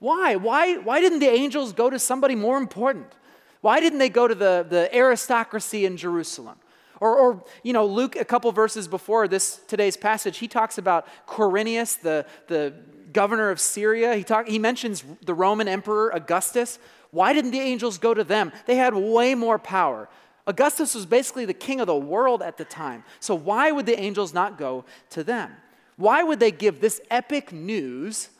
Why? 0.00 0.34
Why? 0.34 0.78
Why 0.78 1.00
didn't 1.00 1.20
the 1.20 1.30
angels 1.30 1.72
go 1.72 1.88
to 1.90 1.98
somebody 2.00 2.34
more 2.34 2.58
important? 2.58 3.12
Why 3.60 3.78
didn't 3.78 4.00
they 4.00 4.08
go 4.08 4.26
to 4.26 4.34
the, 4.34 4.66
the 4.68 4.92
aristocracy 4.92 5.84
in 5.84 5.96
Jerusalem? 5.96 6.56
Or, 6.98 7.16
or, 7.16 7.44
you 7.62 7.72
know, 7.72 7.84
Luke, 7.84 8.16
a 8.16 8.24
couple 8.24 8.50
verses 8.52 8.88
before 8.88 9.28
this 9.28 9.60
today's 9.68 9.96
passage, 9.96 10.38
he 10.38 10.48
talks 10.48 10.78
about 10.78 11.06
Quirinius, 11.26 12.00
the, 12.00 12.24
the 12.46 12.72
governor 13.12 13.50
of 13.50 13.60
Syria. 13.60 14.14
He, 14.14 14.24
talk, 14.24 14.48
he 14.48 14.58
mentions 14.58 15.04
the 15.24 15.34
Roman 15.34 15.68
emperor 15.68 16.10
Augustus. 16.10 16.78
Why 17.12 17.34
didn't 17.34 17.52
the 17.52 17.60
angels 17.60 17.98
go 17.98 18.14
to 18.14 18.24
them? 18.24 18.52
They 18.66 18.76
had 18.76 18.94
way 18.94 19.34
more 19.34 19.58
power. 19.58 20.08
Augustus 20.46 20.94
was 20.94 21.06
basically 21.06 21.44
the 21.44 21.54
king 21.54 21.78
of 21.80 21.86
the 21.86 21.94
world 21.94 22.42
at 22.42 22.56
the 22.56 22.64
time. 22.64 23.04
So 23.20 23.34
why 23.34 23.70
would 23.70 23.86
the 23.86 24.00
angels 24.00 24.34
not 24.34 24.58
go 24.58 24.84
to 25.10 25.22
them? 25.22 25.52
Why 25.96 26.22
would 26.22 26.40
they 26.40 26.50
give 26.50 26.80
this 26.80 27.00
epic 27.10 27.52
news 27.52 28.30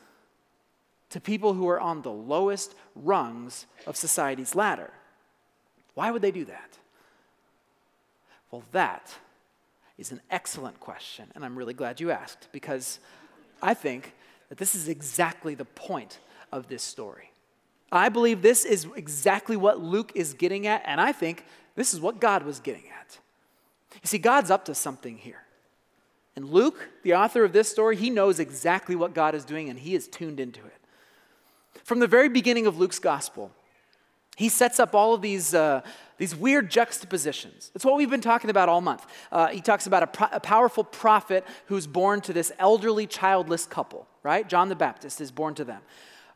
to 1.11 1.21
people 1.21 1.53
who 1.53 1.69
are 1.69 1.79
on 1.79 2.01
the 2.01 2.11
lowest 2.11 2.73
rungs 2.95 3.67
of 3.85 3.95
society's 3.95 4.55
ladder? 4.55 4.91
Why 5.93 6.09
would 6.09 6.23
they 6.23 6.31
do 6.31 6.43
that? 6.45 6.79
Well, 8.49 8.63
that 8.71 9.13
is 9.99 10.11
an 10.11 10.21
excellent 10.31 10.79
question, 10.79 11.31
and 11.35 11.45
I'm 11.45 11.55
really 11.55 11.75
glad 11.75 12.01
you 12.01 12.09
asked 12.09 12.47
because 12.51 12.99
I 13.61 13.75
think 13.75 14.13
that 14.49 14.57
this 14.57 14.73
is 14.73 14.87
exactly 14.87 15.53
the 15.53 15.65
point 15.65 16.19
of 16.51 16.67
this 16.67 16.81
story. 16.81 17.32
I 17.97 18.09
believe 18.09 18.41
this 18.41 18.65
is 18.65 18.87
exactly 18.95 19.55
what 19.55 19.81
Luke 19.81 20.11
is 20.15 20.33
getting 20.33 20.67
at, 20.67 20.81
and 20.85 20.99
I 20.99 21.11
think 21.11 21.45
this 21.75 21.93
is 21.93 22.01
what 22.01 22.19
God 22.19 22.43
was 22.43 22.59
getting 22.59 22.83
at. 22.99 23.19
You 23.95 24.07
see, 24.07 24.17
God's 24.17 24.51
up 24.51 24.65
to 24.65 24.75
something 24.75 25.17
here. 25.17 25.43
And 26.35 26.49
Luke, 26.49 26.89
the 27.03 27.13
author 27.13 27.43
of 27.43 27.53
this 27.53 27.69
story, 27.69 27.95
he 27.95 28.09
knows 28.09 28.39
exactly 28.39 28.95
what 28.95 29.13
God 29.13 29.35
is 29.35 29.45
doing 29.45 29.69
and 29.69 29.77
he 29.77 29.93
is 29.93 30.07
tuned 30.07 30.39
into 30.39 30.61
it. 30.65 30.73
From 31.83 31.99
the 31.99 32.07
very 32.07 32.29
beginning 32.29 32.65
of 32.65 32.77
Luke's 32.77 32.99
gospel, 32.99 33.51
he 34.35 34.49
sets 34.49 34.79
up 34.79 34.95
all 34.95 35.13
of 35.13 35.21
these, 35.21 35.53
uh, 35.53 35.81
these 36.17 36.35
weird 36.35 36.71
juxtapositions. 36.71 37.71
It's 37.75 37.85
what 37.85 37.97
we've 37.97 38.09
been 38.09 38.21
talking 38.21 38.49
about 38.49 38.67
all 38.67 38.81
month. 38.81 39.05
Uh, 39.31 39.47
he 39.47 39.61
talks 39.61 39.85
about 39.85 40.01
a, 40.01 40.07
pro- 40.07 40.29
a 40.31 40.39
powerful 40.39 40.83
prophet 40.83 41.45
who's 41.67 41.85
born 41.85 42.21
to 42.21 42.33
this 42.33 42.51
elderly, 42.57 43.05
childless 43.05 43.67
couple, 43.67 44.07
right? 44.23 44.49
John 44.49 44.69
the 44.69 44.75
Baptist 44.75 45.21
is 45.21 45.29
born 45.29 45.53
to 45.55 45.63
them. 45.63 45.81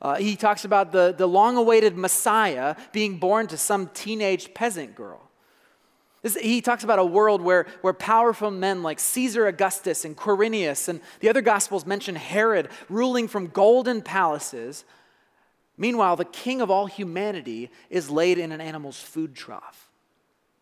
Uh, 0.01 0.15
he 0.15 0.36
talks 0.36 0.63
about 0.65 0.91
the, 0.91 1.13
the 1.17 1.27
long 1.27 1.57
awaited 1.57 1.97
Messiah 1.97 2.75
being 2.91 3.17
born 3.17 3.47
to 3.47 3.57
some 3.57 3.88
teenage 3.93 4.53
peasant 4.53 4.95
girl. 4.95 5.27
This, 6.21 6.36
he 6.36 6.62
talks 6.62 6.83
about 6.83 6.99
a 6.99 7.05
world 7.05 7.41
where, 7.41 7.67
where 7.81 7.93
powerful 7.93 8.51
men 8.51 8.83
like 8.83 8.99
Caesar 8.99 9.47
Augustus 9.47 10.03
and 10.05 10.15
Quirinius 10.15 10.88
and 10.88 10.99
the 11.19 11.29
other 11.29 11.41
Gospels 11.41 11.86
mention 11.86 12.15
Herod 12.15 12.69
ruling 12.89 13.27
from 13.27 13.47
golden 13.47 14.01
palaces. 14.01 14.83
Meanwhile, 15.77 16.15
the 16.15 16.25
king 16.25 16.62
of 16.62 16.71
all 16.71 16.88
humanity 16.88 17.69
is 17.89 18.10
laid 18.10 18.39
in 18.39 18.51
an 18.51 18.62
animal's 18.62 18.99
food 18.99 19.36
trough. 19.36 19.87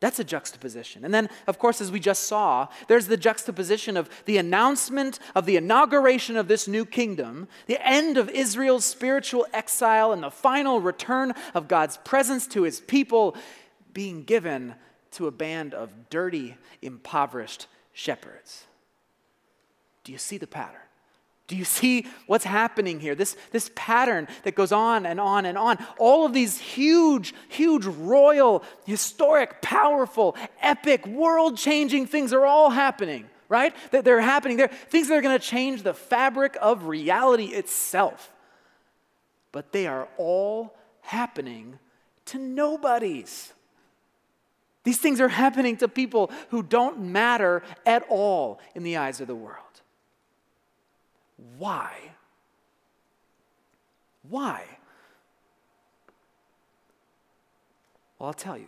That's 0.02 0.20
a 0.20 0.24
juxtaposition. 0.24 1.06
And 1.06 1.14
then, 1.14 1.30
of 1.48 1.58
course, 1.58 1.80
as 1.80 1.92
we 1.92 2.00
just 2.00 2.24
saw, 2.24 2.68
there's 2.88 3.08
the 3.08 3.18
juxtaposition 3.18 3.96
of 3.96 4.10
the 4.26 4.38
announcement 4.38 5.20
of 5.34 5.46
the 5.46 5.56
inauguration 5.56 6.36
of 6.36 6.48
this 6.48 6.68
new 6.68 6.86
kingdom, 6.86 7.48
the 7.68 7.84
end 7.86 8.18
of 8.18 8.30
Israel's 8.30 8.86
spiritual 8.86 9.48
exile, 9.54 10.12
and 10.12 10.22
the 10.22 10.30
final 10.30 10.82
return 10.82 11.34
of 11.54 11.68
God's 11.68 11.98
presence 11.98 12.46
to 12.48 12.64
his 12.64 12.82
people 12.82 13.36
being 13.94 14.24
given 14.24 14.76
to 15.12 15.28
a 15.28 15.32
band 15.32 15.74
of 15.74 16.10
dirty, 16.10 16.56
impoverished 16.82 17.68
shepherds. 17.94 18.66
Do 20.04 20.12
you 20.12 20.18
see 20.18 20.38
the 20.38 20.46
pattern? 20.46 20.82
Do 21.48 21.56
you 21.56 21.66
see 21.66 22.08
what's 22.26 22.44
happening 22.44 23.00
here? 23.00 23.14
This, 23.14 23.38
this 23.52 23.70
pattern 23.76 24.28
that 24.44 24.56
goes 24.56 24.72
on 24.72 25.06
and 25.06 25.20
on 25.20 25.46
and 25.46 25.58
on. 25.58 25.78
All 26.00 26.26
of 26.26 26.34
these 26.34 26.58
huge, 26.58 27.36
huge, 27.50 27.86
royal, 27.86 28.64
historic, 28.86 29.62
powerful, 29.62 30.36
epic, 30.60 31.06
world 31.06 31.58
changing 31.58 32.08
things 32.08 32.34
are 32.34 32.46
all 32.46 32.72
happening, 32.72 33.30
right? 33.48 33.76
That 33.92 34.04
they're 34.04 34.22
happening. 34.22 34.58
They're 34.58 34.70
things 34.70 35.08
that 35.10 35.16
are 35.16 35.22
going 35.22 35.38
to 35.38 35.46
change 35.46 35.84
the 35.84 35.94
fabric 35.94 36.58
of 36.60 36.88
reality 36.88 37.46
itself. 37.46 38.32
But 39.52 39.72
they 39.72 39.86
are 39.86 40.08
all 40.18 40.76
happening 41.02 41.78
to 42.26 42.40
nobodies. 42.40 43.54
These 44.84 44.98
things 44.98 45.22
are 45.22 45.28
happening 45.28 45.78
to 45.78 45.88
people 45.88 46.32
who 46.50 46.64
don't 46.64 47.02
matter 47.02 47.62
at 47.86 48.04
all 48.10 48.60
in 48.74 48.82
the 48.82 48.98
eyes 48.98 49.22
of 49.22 49.28
the 49.28 49.36
world. 49.36 49.65
Why? 51.58 51.94
Why? 54.30 54.64
Well, 58.20 58.28
I'll 58.28 58.34
tell 58.34 58.58
you. 58.58 58.68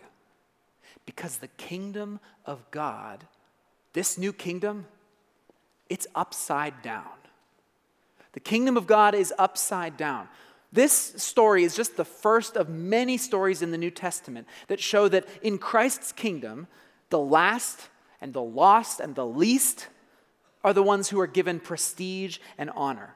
Because 1.06 1.38
the 1.38 1.48
kingdom 1.48 2.20
of 2.44 2.70
God, 2.70 3.24
this 3.92 4.18
new 4.18 4.32
kingdom, 4.32 4.86
it's 5.88 6.06
upside 6.14 6.82
down. 6.82 7.04
The 8.32 8.40
kingdom 8.40 8.76
of 8.76 8.86
God 8.86 9.14
is 9.14 9.32
upside 9.38 9.96
down. 9.96 10.28
This 10.70 10.92
story 10.92 11.64
is 11.64 11.74
just 11.74 11.96
the 11.96 12.04
first 12.04 12.56
of 12.56 12.68
many 12.68 13.16
stories 13.16 13.62
in 13.62 13.70
the 13.70 13.78
New 13.78 13.90
Testament 13.90 14.46
that 14.68 14.80
show 14.80 15.08
that 15.08 15.26
in 15.42 15.56
Christ's 15.56 16.12
kingdom, 16.12 16.66
the 17.08 17.18
last 17.18 17.88
and 18.20 18.34
the 18.34 18.42
lost 18.42 19.00
and 19.00 19.14
the 19.14 19.26
least 19.26 19.88
are 20.64 20.72
the 20.72 20.82
ones 20.82 21.08
who 21.08 21.20
are 21.20 21.26
given 21.26 21.60
prestige 21.60 22.38
and 22.56 22.70
honor. 22.70 23.14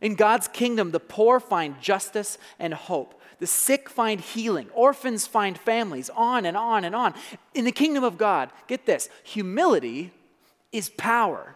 In 0.00 0.14
God's 0.16 0.48
kingdom, 0.48 0.90
the 0.90 1.00
poor 1.00 1.38
find 1.40 1.80
justice 1.80 2.36
and 2.58 2.74
hope. 2.74 3.20
The 3.38 3.46
sick 3.46 3.88
find 3.88 4.20
healing. 4.20 4.68
Orphans 4.74 5.26
find 5.26 5.56
families, 5.56 6.10
on 6.10 6.44
and 6.44 6.56
on 6.56 6.84
and 6.84 6.94
on. 6.94 7.14
In 7.54 7.64
the 7.64 7.72
kingdom 7.72 8.04
of 8.04 8.18
God, 8.18 8.50
get 8.66 8.86
this 8.86 9.08
humility 9.22 10.12
is 10.72 10.90
power. 10.90 11.54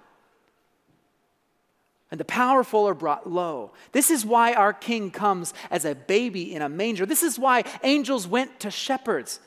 And 2.11 2.21
the 2.21 2.25
powerful 2.25 2.89
are 2.89 2.95
brought 2.95 3.29
low. 3.29 3.73
This 3.91 4.11
is 4.11 4.25
why 4.25 4.55
our 4.55 4.73
king 4.73 5.11
comes 5.11 5.53
as 5.71 5.85
a 5.85 5.95
baby 5.95 6.55
in 6.55 6.63
a 6.63 6.69
manger. 6.69 7.05
This 7.05 7.25
is 7.25 7.39
why 7.39 7.65
angels 7.83 8.29
went 8.29 8.61
to 8.61 8.71
shepherds, 8.71 9.41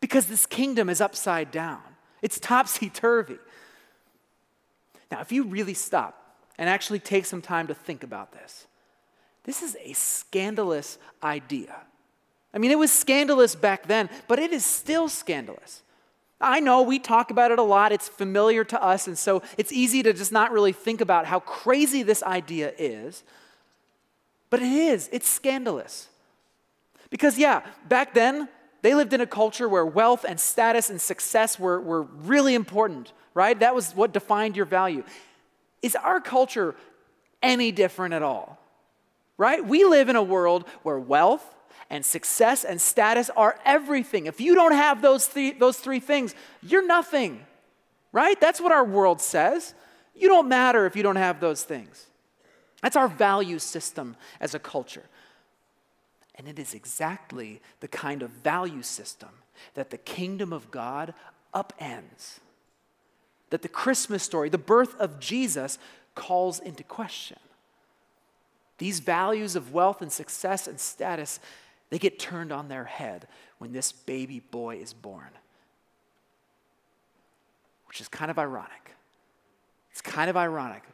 because 0.00 0.26
this 0.26 0.46
kingdom 0.46 0.88
is 0.88 1.00
upside 1.02 1.50
down, 1.50 1.82
it's 2.22 2.40
topsy 2.40 2.88
turvy. 2.88 3.38
Now, 5.10 5.20
if 5.20 5.32
you 5.32 5.44
really 5.44 5.74
stop 5.74 6.36
and 6.58 6.68
actually 6.68 6.98
take 6.98 7.24
some 7.24 7.42
time 7.42 7.66
to 7.68 7.74
think 7.74 8.02
about 8.02 8.32
this, 8.32 8.66
this 9.44 9.62
is 9.62 9.76
a 9.82 9.92
scandalous 9.94 10.98
idea. 11.22 11.74
I 12.52 12.58
mean, 12.58 12.70
it 12.70 12.78
was 12.78 12.92
scandalous 12.92 13.54
back 13.54 13.86
then, 13.86 14.10
but 14.26 14.38
it 14.38 14.52
is 14.52 14.64
still 14.64 15.08
scandalous. 15.08 15.82
I 16.40 16.60
know 16.60 16.82
we 16.82 16.98
talk 16.98 17.30
about 17.30 17.50
it 17.50 17.58
a 17.58 17.62
lot, 17.62 17.90
it's 17.90 18.08
familiar 18.08 18.62
to 18.64 18.82
us, 18.82 19.06
and 19.06 19.18
so 19.18 19.42
it's 19.56 19.72
easy 19.72 20.02
to 20.04 20.12
just 20.12 20.30
not 20.30 20.52
really 20.52 20.72
think 20.72 21.00
about 21.00 21.26
how 21.26 21.40
crazy 21.40 22.02
this 22.02 22.22
idea 22.22 22.72
is. 22.78 23.24
But 24.50 24.60
it 24.60 24.72
is, 24.72 25.08
it's 25.12 25.28
scandalous. 25.28 26.08
Because, 27.10 27.38
yeah, 27.38 27.62
back 27.88 28.14
then, 28.14 28.48
they 28.82 28.94
lived 28.94 29.12
in 29.12 29.20
a 29.20 29.26
culture 29.26 29.68
where 29.68 29.84
wealth 29.84 30.24
and 30.26 30.38
status 30.38 30.90
and 30.90 31.00
success 31.00 31.58
were, 31.58 31.80
were 31.80 32.02
really 32.02 32.54
important 32.54 33.12
right? 33.38 33.60
That 33.60 33.72
was 33.72 33.94
what 33.94 34.12
defined 34.12 34.56
your 34.56 34.66
value. 34.66 35.04
Is 35.80 35.94
our 35.94 36.20
culture 36.20 36.74
any 37.40 37.70
different 37.70 38.12
at 38.12 38.20
all? 38.20 38.58
Right? 39.36 39.64
We 39.64 39.84
live 39.84 40.08
in 40.08 40.16
a 40.16 40.22
world 40.22 40.66
where 40.82 40.98
wealth 40.98 41.54
and 41.88 42.04
success 42.04 42.64
and 42.64 42.80
status 42.80 43.30
are 43.36 43.56
everything. 43.64 44.26
If 44.26 44.40
you 44.40 44.56
don't 44.56 44.72
have 44.72 45.02
those 45.02 45.28
three, 45.28 45.52
those 45.52 45.76
three 45.76 46.00
things, 46.00 46.34
you're 46.64 46.84
nothing. 46.84 47.46
Right? 48.10 48.40
That's 48.40 48.60
what 48.60 48.72
our 48.72 48.84
world 48.84 49.20
says. 49.20 49.72
You 50.16 50.26
don't 50.26 50.48
matter 50.48 50.84
if 50.84 50.96
you 50.96 51.04
don't 51.04 51.14
have 51.14 51.38
those 51.38 51.62
things. 51.62 52.06
That's 52.82 52.96
our 52.96 53.06
value 53.06 53.60
system 53.60 54.16
as 54.40 54.52
a 54.56 54.58
culture. 54.58 55.04
And 56.34 56.48
it 56.48 56.58
is 56.58 56.74
exactly 56.74 57.60
the 57.78 57.88
kind 57.88 58.22
of 58.22 58.30
value 58.30 58.82
system 58.82 59.30
that 59.74 59.90
the 59.90 59.98
kingdom 59.98 60.52
of 60.52 60.72
God 60.72 61.14
upends, 61.54 62.40
that 63.50 63.62
the 63.62 63.68
Christmas 63.68 64.22
story, 64.22 64.48
the 64.48 64.58
birth 64.58 64.94
of 65.00 65.18
Jesus, 65.20 65.78
calls 66.14 66.58
into 66.58 66.82
question. 66.82 67.38
These 68.78 69.00
values 69.00 69.56
of 69.56 69.72
wealth 69.72 70.02
and 70.02 70.12
success 70.12 70.66
and 70.66 70.78
status, 70.78 71.40
they 71.90 71.98
get 71.98 72.18
turned 72.18 72.52
on 72.52 72.68
their 72.68 72.84
head 72.84 73.26
when 73.58 73.72
this 73.72 73.92
baby 73.92 74.40
boy 74.40 74.76
is 74.76 74.92
born, 74.92 75.30
which 77.86 78.00
is 78.00 78.08
kind 78.08 78.30
of 78.30 78.38
ironic. 78.38 78.94
It's 79.90 80.00
kind 80.00 80.30
of 80.30 80.36
ironic 80.36 80.84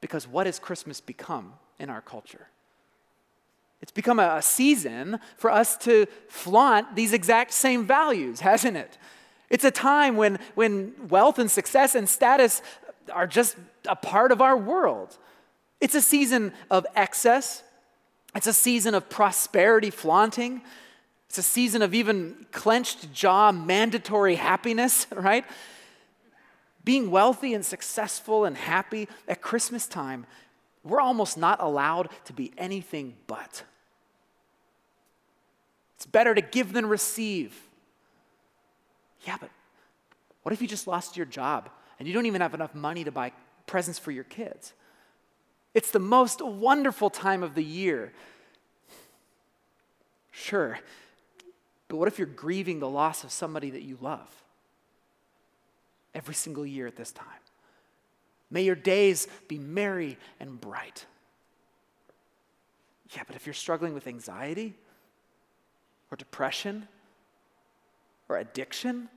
because 0.00 0.28
what 0.28 0.46
has 0.46 0.58
Christmas 0.58 1.00
become 1.00 1.54
in 1.78 1.88
our 1.88 2.02
culture? 2.02 2.48
It's 3.80 3.92
become 3.92 4.20
a 4.20 4.42
season 4.42 5.18
for 5.36 5.50
us 5.50 5.76
to 5.78 6.06
flaunt 6.28 6.94
these 6.94 7.12
exact 7.12 7.52
same 7.52 7.86
values, 7.86 8.40
hasn't 8.40 8.76
it? 8.76 8.98
It's 9.52 9.62
a 9.62 9.70
time 9.70 10.16
when, 10.16 10.40
when 10.56 10.94
wealth 11.08 11.38
and 11.38 11.48
success 11.48 11.94
and 11.94 12.08
status 12.08 12.60
are 13.12 13.28
just 13.28 13.56
a 13.86 13.94
part 13.94 14.32
of 14.32 14.40
our 14.40 14.56
world. 14.56 15.16
It's 15.80 15.94
a 15.94 16.02
season 16.02 16.52
of 16.72 16.84
excess, 16.96 17.62
it's 18.34 18.48
a 18.48 18.52
season 18.52 18.96
of 18.96 19.08
prosperity 19.08 19.90
flaunting, 19.90 20.62
it's 21.28 21.38
a 21.38 21.42
season 21.42 21.82
of 21.82 21.94
even 21.94 22.46
clenched 22.50 23.12
jaw, 23.12 23.52
mandatory 23.52 24.34
happiness, 24.34 25.06
right? 25.14 25.44
being 26.84 27.10
wealthy 27.10 27.54
and 27.54 27.64
successful 27.64 28.44
and 28.44 28.56
happy 28.56 29.08
at 29.28 29.40
Christmas 29.40 29.86
time, 29.86 30.26
we're 30.84 31.00
almost 31.00 31.38
not 31.38 31.60
allowed 31.62 32.08
to 32.24 32.32
be 32.32 32.52
anything 32.58 33.14
but. 33.26 33.62
It's 35.96 36.06
better 36.06 36.34
to 36.34 36.40
give 36.40 36.72
than 36.72 36.86
receive. 36.86 37.56
Yeah, 39.26 39.36
but 39.40 39.50
what 40.42 40.52
if 40.52 40.60
you 40.60 40.68
just 40.68 40.86
lost 40.86 41.16
your 41.16 41.26
job 41.26 41.68
and 41.98 42.08
you 42.08 42.14
don't 42.14 42.26
even 42.26 42.40
have 42.40 42.54
enough 42.54 42.74
money 42.74 43.04
to 43.04 43.12
buy 43.12 43.32
presents 43.66 43.98
for 43.98 44.10
your 44.10 44.24
kids? 44.24 44.72
It's 45.74 45.90
the 45.90 45.98
most 45.98 46.42
wonderful 46.42 47.08
time 47.10 47.42
of 47.42 47.54
the 47.54 47.62
year. 47.62 48.12
Sure, 50.30 50.78
but 51.88 51.96
what 51.96 52.08
if 52.08 52.18
you're 52.18 52.26
grieving 52.26 52.80
the 52.80 52.88
loss 52.88 53.22
of 53.22 53.30
somebody 53.30 53.70
that 53.70 53.82
you 53.82 53.98
love? 54.00 54.28
every 56.14 56.34
single 56.34 56.66
year 56.66 56.86
at 56.86 56.96
this 56.96 57.12
time. 57.12 57.26
May 58.50 58.62
your 58.62 58.74
days 58.74 59.26
be 59.48 59.58
merry 59.58 60.18
and 60.38 60.60
bright. 60.60 61.06
Yeah, 63.16 63.22
but 63.26 63.36
if 63.36 63.46
you're 63.46 63.54
struggling 63.54 63.94
with 63.94 64.06
anxiety 64.06 64.74
or 66.10 66.16
depression 66.16 66.86
or 68.28 68.38
addiction, 68.38 69.08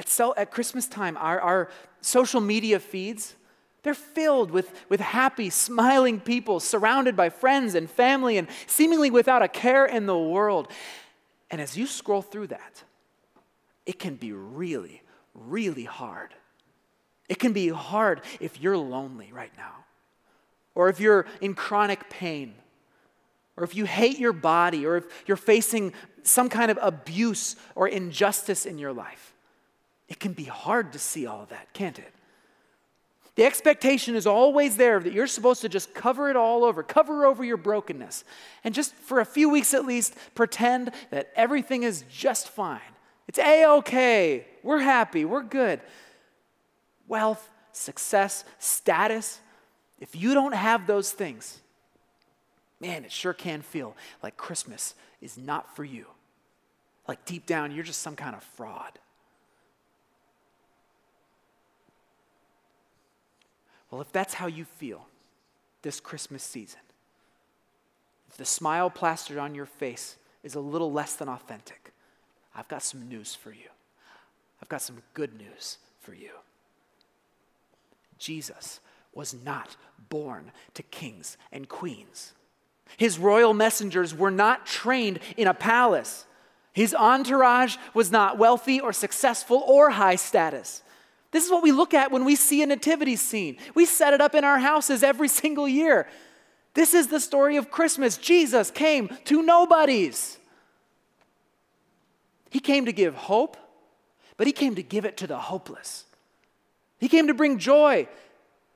at, 0.00 0.08
so, 0.08 0.34
at 0.34 0.50
Christmas 0.50 0.86
time, 0.86 1.18
our, 1.18 1.38
our 1.40 1.68
social 2.00 2.40
media 2.40 2.80
feeds, 2.80 3.36
they're 3.82 3.92
filled 3.92 4.50
with, 4.50 4.72
with 4.88 4.98
happy, 4.98 5.50
smiling 5.50 6.20
people 6.20 6.58
surrounded 6.58 7.16
by 7.16 7.28
friends 7.28 7.74
and 7.74 7.90
family 7.90 8.38
and 8.38 8.48
seemingly 8.66 9.10
without 9.10 9.42
a 9.42 9.48
care 9.48 9.84
in 9.84 10.06
the 10.06 10.16
world. 10.16 10.68
And 11.50 11.60
as 11.60 11.76
you 11.76 11.86
scroll 11.86 12.22
through 12.22 12.46
that, 12.46 12.82
it 13.84 13.98
can 13.98 14.14
be 14.14 14.32
really, 14.32 15.02
really 15.34 15.84
hard. 15.84 16.34
It 17.28 17.38
can 17.38 17.52
be 17.52 17.68
hard 17.68 18.22
if 18.40 18.58
you're 18.58 18.78
lonely 18.78 19.30
right 19.34 19.52
now, 19.58 19.84
or 20.74 20.88
if 20.88 20.98
you're 20.98 21.26
in 21.42 21.52
chronic 21.52 22.08
pain, 22.08 22.54
or 23.60 23.64
if 23.64 23.74
you 23.74 23.84
hate 23.84 24.18
your 24.18 24.32
body, 24.32 24.86
or 24.86 24.96
if 24.96 25.06
you're 25.26 25.36
facing 25.36 25.92
some 26.22 26.48
kind 26.48 26.70
of 26.70 26.78
abuse 26.80 27.56
or 27.74 27.88
injustice 27.88 28.66
in 28.66 28.78
your 28.78 28.92
life. 28.92 29.34
It 30.08 30.18
can 30.18 30.32
be 30.32 30.44
hard 30.44 30.92
to 30.92 30.98
see 30.98 31.26
all 31.26 31.42
of 31.42 31.50
that, 31.50 31.72
can't 31.72 31.98
it? 31.98 32.12
The 33.36 33.44
expectation 33.44 34.16
is 34.16 34.26
always 34.26 34.76
there 34.76 34.98
that 34.98 35.12
you're 35.12 35.26
supposed 35.26 35.60
to 35.62 35.68
just 35.68 35.94
cover 35.94 36.30
it 36.30 36.36
all 36.36 36.64
over, 36.64 36.82
cover 36.82 37.24
over 37.24 37.44
your 37.44 37.56
brokenness, 37.56 38.24
and 38.64 38.74
just 38.74 38.92
for 38.94 39.20
a 39.20 39.24
few 39.24 39.48
weeks 39.48 39.72
at 39.72 39.86
least 39.86 40.14
pretend 40.34 40.90
that 41.10 41.30
everything 41.36 41.84
is 41.84 42.04
just 42.10 42.48
fine. 42.48 42.80
It's 43.28 43.38
A 43.38 43.64
OK. 43.64 44.46
We're 44.62 44.80
happy. 44.80 45.24
We're 45.24 45.44
good. 45.44 45.80
Wealth, 47.06 47.48
success, 47.72 48.44
status. 48.58 49.38
If 50.00 50.16
you 50.16 50.34
don't 50.34 50.54
have 50.54 50.86
those 50.86 51.12
things, 51.12 51.60
man, 52.80 53.04
it 53.04 53.12
sure 53.12 53.34
can 53.34 53.62
feel 53.62 53.96
like 54.22 54.36
Christmas 54.36 54.94
is 55.20 55.36
not 55.36 55.76
for 55.76 55.84
you. 55.84 56.06
Like 57.06 57.24
deep 57.24 57.46
down, 57.46 57.72
you're 57.72 57.84
just 57.84 58.02
some 58.02 58.16
kind 58.16 58.34
of 58.34 58.42
fraud. 58.42 58.98
Well, 63.90 64.00
if 64.00 64.12
that's 64.12 64.34
how 64.34 64.46
you 64.46 64.64
feel 64.64 65.06
this 65.82 65.98
Christmas 66.00 66.42
season, 66.42 66.80
if 68.28 68.36
the 68.36 68.44
smile 68.44 68.88
plastered 68.88 69.38
on 69.38 69.54
your 69.54 69.66
face 69.66 70.16
is 70.44 70.54
a 70.54 70.60
little 70.60 70.92
less 70.92 71.14
than 71.14 71.28
authentic, 71.28 71.92
I've 72.54 72.68
got 72.68 72.82
some 72.82 73.08
news 73.08 73.34
for 73.34 73.50
you. 73.50 73.68
I've 74.62 74.68
got 74.68 74.82
some 74.82 75.02
good 75.14 75.36
news 75.36 75.78
for 76.00 76.14
you. 76.14 76.30
Jesus 78.18 78.80
was 79.12 79.34
not 79.34 79.76
born 80.08 80.52
to 80.74 80.82
kings 80.84 81.36
and 81.50 81.68
queens. 81.68 82.34
His 82.96 83.18
royal 83.18 83.54
messengers 83.54 84.14
were 84.14 84.30
not 84.30 84.66
trained 84.66 85.20
in 85.36 85.46
a 85.46 85.54
palace. 85.54 86.26
His 86.72 86.94
entourage 86.94 87.76
was 87.94 88.10
not 88.10 88.38
wealthy 88.38 88.80
or 88.80 88.92
successful 88.92 89.62
or 89.66 89.90
high 89.90 90.16
status. 90.16 90.82
This 91.32 91.44
is 91.44 91.50
what 91.50 91.62
we 91.62 91.72
look 91.72 91.94
at 91.94 92.10
when 92.10 92.24
we 92.24 92.36
see 92.36 92.62
a 92.62 92.66
nativity 92.66 93.16
scene. 93.16 93.56
We 93.74 93.86
set 93.86 94.14
it 94.14 94.20
up 94.20 94.34
in 94.34 94.44
our 94.44 94.58
houses 94.58 95.02
every 95.02 95.28
single 95.42 95.68
year. 95.68 96.08
This 96.74 96.94
is 96.94 97.08
the 97.08 97.20
story 97.20 97.56
of 97.56 97.70
Christmas. 97.70 98.16
Jesus 98.16 98.70
came 98.70 99.08
to 99.24 99.42
nobodies. 99.42 100.38
He 102.50 102.60
came 102.60 102.84
to 102.86 102.92
give 102.92 103.14
hope, 103.14 103.56
but 104.36 104.46
he 104.46 104.52
came 104.52 104.74
to 104.74 104.82
give 104.82 105.04
it 105.04 105.16
to 105.18 105.26
the 105.26 105.38
hopeless. 105.38 106.04
He 106.98 107.08
came 107.08 107.28
to 107.28 107.34
bring 107.34 107.58
joy, 107.58 108.08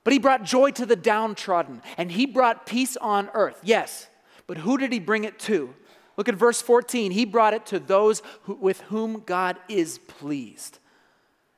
but 0.04 0.12
he 0.12 0.18
brought 0.18 0.44
joy 0.44 0.70
to 0.72 0.86
the 0.86 0.96
downtrodden, 0.96 1.82
and 1.96 2.12
he 2.12 2.26
brought 2.26 2.66
peace 2.66 2.96
on 2.98 3.30
earth. 3.32 3.58
Yes, 3.62 4.08
but 4.46 4.58
who 4.58 4.76
did 4.76 4.92
he 4.92 5.00
bring 5.00 5.24
it 5.24 5.38
to? 5.40 5.74
Look 6.16 6.28
at 6.28 6.34
verse 6.34 6.62
14. 6.62 7.10
He 7.10 7.24
brought 7.24 7.54
it 7.54 7.66
to 7.66 7.78
those 7.78 8.22
who, 8.42 8.54
with 8.54 8.82
whom 8.82 9.22
God 9.26 9.56
is 9.68 9.98
pleased. 9.98 10.78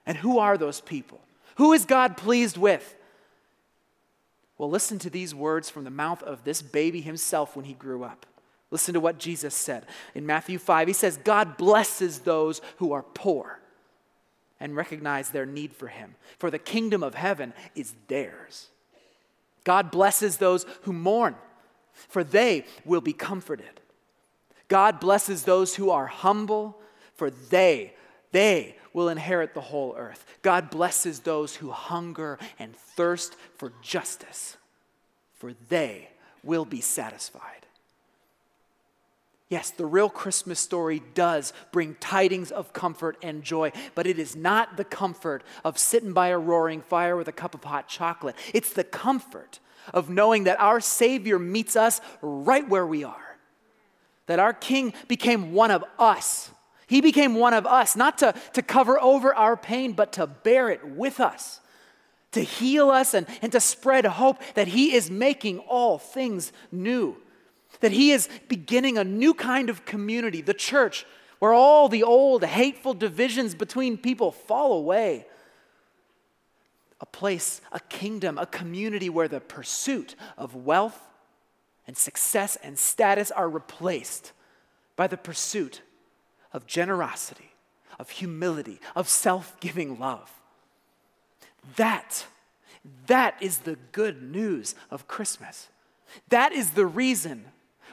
And 0.06 0.16
who 0.16 0.38
are 0.38 0.56
those 0.56 0.80
people? 0.80 1.20
Who 1.56 1.72
is 1.72 1.84
God 1.84 2.16
pleased 2.16 2.56
with? 2.56 2.94
Well, 4.56 4.70
listen 4.70 4.98
to 5.00 5.10
these 5.10 5.34
words 5.34 5.68
from 5.68 5.84
the 5.84 5.90
mouth 5.90 6.22
of 6.22 6.44
this 6.44 6.62
baby 6.62 7.00
himself 7.00 7.56
when 7.56 7.66
he 7.66 7.74
grew 7.74 8.04
up. 8.04 8.24
Listen 8.70 8.94
to 8.94 9.00
what 9.00 9.18
Jesus 9.18 9.54
said 9.54 9.84
in 10.14 10.24
Matthew 10.24 10.58
5. 10.58 10.88
He 10.88 10.94
says, 10.94 11.18
God 11.18 11.56
blesses 11.56 12.20
those 12.20 12.60
who 12.78 12.92
are 12.92 13.02
poor 13.02 13.60
and 14.60 14.76
recognize 14.76 15.30
their 15.30 15.46
need 15.46 15.72
for 15.72 15.88
Him, 15.88 16.14
for 16.38 16.50
the 16.50 16.58
kingdom 16.58 17.02
of 17.02 17.14
heaven 17.14 17.52
is 17.74 17.94
theirs. 18.08 18.68
God 19.64 19.90
blesses 19.90 20.36
those 20.36 20.64
who 20.82 20.92
mourn, 20.92 21.34
for 21.92 22.22
they 22.22 22.64
will 22.84 23.00
be 23.00 23.12
comforted. 23.12 23.80
God 24.68 25.00
blesses 25.00 25.42
those 25.42 25.74
who 25.74 25.90
are 25.90 26.06
humble, 26.06 26.78
for 27.14 27.30
they, 27.30 27.92
they 28.32 28.76
will 28.92 29.08
inherit 29.08 29.54
the 29.54 29.60
whole 29.60 29.94
earth. 29.96 30.24
God 30.42 30.70
blesses 30.70 31.20
those 31.20 31.56
who 31.56 31.70
hunger 31.70 32.38
and 32.58 32.74
thirst 32.74 33.36
for 33.56 33.72
justice, 33.82 34.56
for 35.34 35.52
they 35.68 36.08
will 36.42 36.64
be 36.64 36.80
satisfied. 36.80 37.65
Yes, 39.48 39.70
the 39.70 39.86
real 39.86 40.10
Christmas 40.10 40.58
story 40.58 41.02
does 41.14 41.52
bring 41.70 41.94
tidings 42.00 42.50
of 42.50 42.72
comfort 42.72 43.16
and 43.22 43.44
joy, 43.44 43.70
but 43.94 44.06
it 44.06 44.18
is 44.18 44.34
not 44.34 44.76
the 44.76 44.84
comfort 44.84 45.44
of 45.64 45.78
sitting 45.78 46.12
by 46.12 46.28
a 46.28 46.38
roaring 46.38 46.80
fire 46.80 47.16
with 47.16 47.28
a 47.28 47.32
cup 47.32 47.54
of 47.54 47.62
hot 47.62 47.86
chocolate. 47.86 48.34
It's 48.52 48.72
the 48.72 48.82
comfort 48.82 49.60
of 49.94 50.10
knowing 50.10 50.44
that 50.44 50.60
our 50.60 50.80
Savior 50.80 51.38
meets 51.38 51.76
us 51.76 52.00
right 52.22 52.68
where 52.68 52.86
we 52.86 53.04
are, 53.04 53.38
that 54.26 54.40
our 54.40 54.52
King 54.52 54.92
became 55.06 55.52
one 55.52 55.70
of 55.70 55.84
us. 55.96 56.50
He 56.88 57.00
became 57.00 57.36
one 57.36 57.54
of 57.54 57.66
us, 57.66 57.94
not 57.94 58.18
to, 58.18 58.34
to 58.54 58.62
cover 58.62 59.00
over 59.00 59.32
our 59.32 59.56
pain, 59.56 59.92
but 59.92 60.12
to 60.14 60.26
bear 60.26 60.70
it 60.70 60.84
with 60.84 61.20
us, 61.20 61.60
to 62.32 62.40
heal 62.40 62.90
us 62.90 63.14
and, 63.14 63.28
and 63.42 63.52
to 63.52 63.60
spread 63.60 64.06
hope 64.06 64.40
that 64.54 64.68
He 64.68 64.92
is 64.92 65.08
making 65.08 65.60
all 65.60 65.98
things 65.98 66.52
new, 66.72 67.16
that 67.80 67.92
He 67.92 68.12
is 68.12 68.28
beginning 68.48 68.98
a 68.98 69.04
new 69.04 69.34
kind 69.34 69.70
of 69.70 69.84
community, 69.84 70.40
the 70.40 70.54
church, 70.54 71.06
where 71.38 71.52
all 71.52 71.88
the 71.88 72.02
old 72.02 72.44
hateful 72.44 72.94
divisions 72.94 73.54
between 73.54 73.98
people 73.98 74.32
fall 74.32 74.72
away. 74.72 75.26
A 77.00 77.06
place, 77.06 77.60
a 77.72 77.80
kingdom, 77.80 78.38
a 78.38 78.46
community 78.46 79.10
where 79.10 79.28
the 79.28 79.40
pursuit 79.40 80.14
of 80.38 80.54
wealth 80.54 80.98
and 81.86 81.96
success 81.96 82.56
and 82.62 82.78
status 82.78 83.30
are 83.30 83.48
replaced 83.48 84.32
by 84.96 85.06
the 85.06 85.18
pursuit 85.18 85.82
of 86.52 86.66
generosity, 86.66 87.52
of 87.98 88.10
humility, 88.10 88.80
of 88.94 89.08
self 89.08 89.58
giving 89.60 89.98
love. 89.98 90.32
That, 91.76 92.26
that 93.06 93.36
is 93.40 93.58
the 93.58 93.76
good 93.92 94.22
news 94.22 94.74
of 94.90 95.06
Christmas. 95.06 95.68
That 96.30 96.52
is 96.52 96.70
the 96.70 96.86
reason 96.86 97.46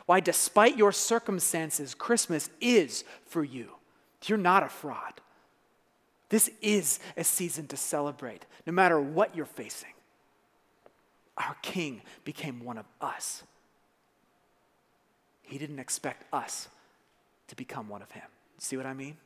why, 0.05 0.19
despite 0.19 0.77
your 0.77 0.91
circumstances, 0.91 1.95
Christmas 1.95 2.49
is 2.59 3.03
for 3.25 3.43
you. 3.43 3.69
You're 4.25 4.37
not 4.37 4.63
a 4.63 4.69
fraud. 4.69 5.13
This 6.29 6.49
is 6.61 6.99
a 7.17 7.23
season 7.23 7.67
to 7.67 7.77
celebrate, 7.77 8.45
no 8.65 8.73
matter 8.73 8.99
what 8.99 9.35
you're 9.35 9.45
facing. 9.45 9.93
Our 11.37 11.55
King 11.61 12.01
became 12.23 12.63
one 12.63 12.77
of 12.77 12.85
us. 13.01 13.43
He 15.41 15.57
didn't 15.57 15.79
expect 15.79 16.25
us 16.33 16.67
to 17.47 17.55
become 17.55 17.89
one 17.89 18.01
of 18.01 18.11
Him. 18.11 18.23
See 18.57 18.77
what 18.77 18.85
I 18.85 18.93
mean? 18.93 19.17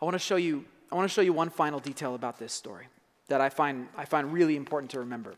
I 0.00 0.04
want 0.04 0.14
to 0.14 0.18
show 0.18 0.36
you, 0.36 0.64
I 0.90 0.94
want 0.94 1.08
to 1.08 1.12
show 1.12 1.22
you 1.22 1.32
one 1.32 1.50
final 1.50 1.80
detail 1.80 2.14
about 2.14 2.38
this 2.38 2.52
story 2.52 2.86
that 3.28 3.40
I 3.40 3.48
find, 3.48 3.88
I 3.96 4.04
find 4.04 4.32
really 4.32 4.56
important 4.56 4.90
to 4.92 5.00
remember. 5.00 5.34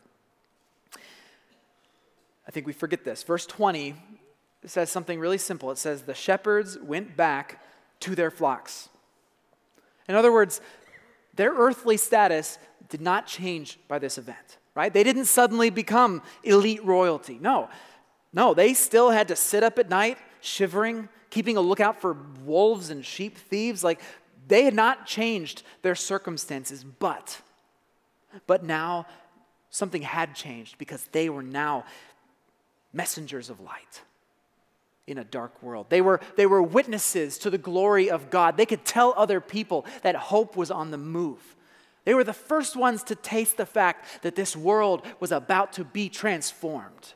I 2.47 2.51
think 2.51 2.65
we 2.65 2.73
forget 2.73 3.03
this. 3.03 3.23
Verse 3.23 3.45
20 3.45 3.95
says 4.65 4.89
something 4.89 5.19
really 5.19 5.37
simple. 5.37 5.69
It 5.71 5.77
says, 5.77 6.03
The 6.03 6.13
shepherds 6.13 6.77
went 6.77 7.17
back 7.17 7.61
to 8.01 8.15
their 8.15 8.31
flocks. 8.31 8.89
In 10.07 10.15
other 10.15 10.31
words, 10.31 10.61
their 11.35 11.51
earthly 11.51 11.97
status 11.97 12.57
did 12.89 13.01
not 13.01 13.27
change 13.27 13.79
by 13.87 13.99
this 13.99 14.17
event, 14.17 14.57
right? 14.75 14.93
They 14.93 15.03
didn't 15.03 15.25
suddenly 15.25 15.69
become 15.69 16.21
elite 16.43 16.83
royalty. 16.83 17.37
No, 17.41 17.69
no, 18.33 18.53
they 18.53 18.73
still 18.73 19.09
had 19.09 19.27
to 19.27 19.35
sit 19.35 19.63
up 19.63 19.77
at 19.77 19.89
night 19.89 20.17
shivering, 20.39 21.09
keeping 21.29 21.57
a 21.57 21.61
lookout 21.61 21.99
for 21.99 22.15
wolves 22.45 22.89
and 22.89 23.05
sheep 23.05 23.37
thieves. 23.37 23.83
Like 23.83 23.99
they 24.47 24.63
had 24.63 24.73
not 24.73 25.05
changed 25.05 25.63
their 25.81 25.95
circumstances, 25.95 26.83
but, 26.83 27.41
but 28.45 28.63
now 28.63 29.05
something 29.69 30.01
had 30.01 30.33
changed 30.33 30.77
because 30.77 31.03
they 31.11 31.29
were 31.29 31.43
now 31.43 31.83
messengers 32.97 33.49
of 33.49 33.61
light 33.61 34.01
in 35.05 35.17
a 35.17 35.23
dark 35.23 35.63
world. 35.63 35.85
They 35.89 36.01
were, 36.01 36.19
they 36.35 36.45
were 36.45 36.61
witnesses 36.61 37.37
to 37.37 37.49
the 37.49 37.57
glory 37.57 38.09
of 38.09 38.29
God. 38.29 38.57
They 38.57 38.65
could 38.65 38.83
tell 38.83 39.13
other 39.15 39.39
people 39.39 39.85
that 40.01 40.15
hope 40.15 40.57
was 40.57 40.69
on 40.69 40.91
the 40.91 40.97
move. 40.97 41.55
They 42.03 42.13
were 42.13 42.25
the 42.25 42.33
first 42.33 42.75
ones 42.75 43.03
to 43.03 43.15
taste 43.15 43.55
the 43.55 43.65
fact 43.65 44.23
that 44.23 44.35
this 44.35 44.55
world 44.55 45.05
was 45.19 45.31
about 45.31 45.73
to 45.73 45.85
be 45.85 46.09
transformed. 46.09 47.13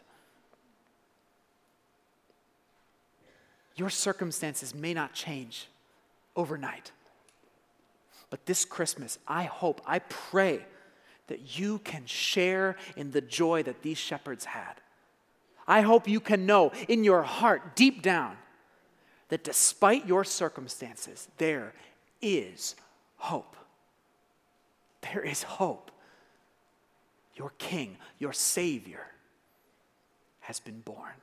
Your 3.76 3.89
circumstances 3.89 4.76
may 4.76 4.94
not 4.94 5.13
change 5.13 5.67
overnight. 6.36 6.91
But 8.30 8.46
this 8.46 8.63
Christmas, 8.63 9.17
I 9.28 9.44
hope, 9.44 9.82
I 9.86 10.00
pray 10.00 10.65
that 11.28 11.58
you 11.58 11.80
can 11.80 12.06
share 12.06 12.78
in 12.96 13.12
the 13.12 13.22
joy 13.22 13.63
that 13.63 13.82
these 13.82 13.98
shepherds 13.98 14.46
had. 14.46 14.76
I 15.67 15.82
hope 15.82 16.08
you 16.08 16.19
can 16.19 16.45
know 16.45 16.71
in 16.88 17.04
your 17.04 17.24
heart, 17.24 17.76
deep 17.76 18.02
down, 18.02 18.38
that 19.30 19.43
despite 19.43 20.08
your 20.08 20.24
circumstances, 20.24 21.28
there 21.38 21.74
is 22.21 22.76
hope. 23.17 23.56
There 25.13 25.21
is 25.21 25.43
hope. 25.43 25.91
Your 27.36 27.54
King, 27.58 27.97
your 28.19 28.34
Savior, 28.34 29.08
has 30.41 30.60
been 30.60 30.82
born. 30.82 31.13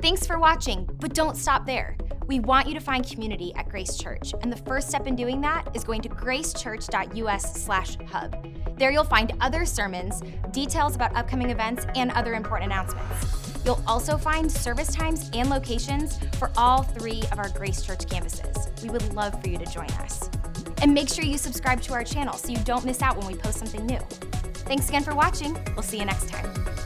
Thanks 0.00 0.26
for 0.26 0.38
watching, 0.38 0.88
but 1.00 1.12
don't 1.12 1.36
stop 1.36 1.66
there. 1.66 1.96
We 2.26 2.40
want 2.40 2.66
you 2.68 2.74
to 2.74 2.80
find 2.80 3.04
community 3.04 3.52
at 3.56 3.68
Grace 3.68 3.98
Church, 3.98 4.32
and 4.40 4.52
the 4.52 4.56
first 4.58 4.88
step 4.88 5.08
in 5.08 5.16
doing 5.16 5.40
that 5.40 5.74
is 5.74 5.82
going 5.82 6.02
to 6.02 6.08
gracechurch.us/hub. 6.08 8.57
There 8.78 8.92
you'll 8.92 9.04
find 9.04 9.32
other 9.40 9.66
sermons, 9.66 10.22
details 10.52 10.94
about 10.94 11.14
upcoming 11.16 11.50
events, 11.50 11.84
and 11.96 12.12
other 12.12 12.34
important 12.34 12.72
announcements. 12.72 13.58
You'll 13.64 13.82
also 13.86 14.16
find 14.16 14.50
service 14.50 14.94
times 14.94 15.30
and 15.34 15.50
locations 15.50 16.18
for 16.38 16.52
all 16.56 16.84
three 16.84 17.22
of 17.32 17.38
our 17.38 17.48
Grace 17.48 17.82
Church 17.82 18.06
campuses. 18.06 18.82
We 18.82 18.90
would 18.90 19.12
love 19.14 19.40
for 19.42 19.48
you 19.48 19.58
to 19.58 19.66
join 19.66 19.90
us. 19.92 20.30
And 20.80 20.94
make 20.94 21.08
sure 21.08 21.24
you 21.24 21.38
subscribe 21.38 21.82
to 21.82 21.92
our 21.92 22.04
channel 22.04 22.34
so 22.34 22.52
you 22.52 22.58
don't 22.58 22.84
miss 22.84 23.02
out 23.02 23.16
when 23.16 23.26
we 23.26 23.34
post 23.34 23.58
something 23.58 23.84
new. 23.84 23.98
Thanks 24.68 24.88
again 24.88 25.02
for 25.02 25.14
watching. 25.14 25.58
We'll 25.74 25.82
see 25.82 25.98
you 25.98 26.04
next 26.04 26.28
time. 26.28 26.77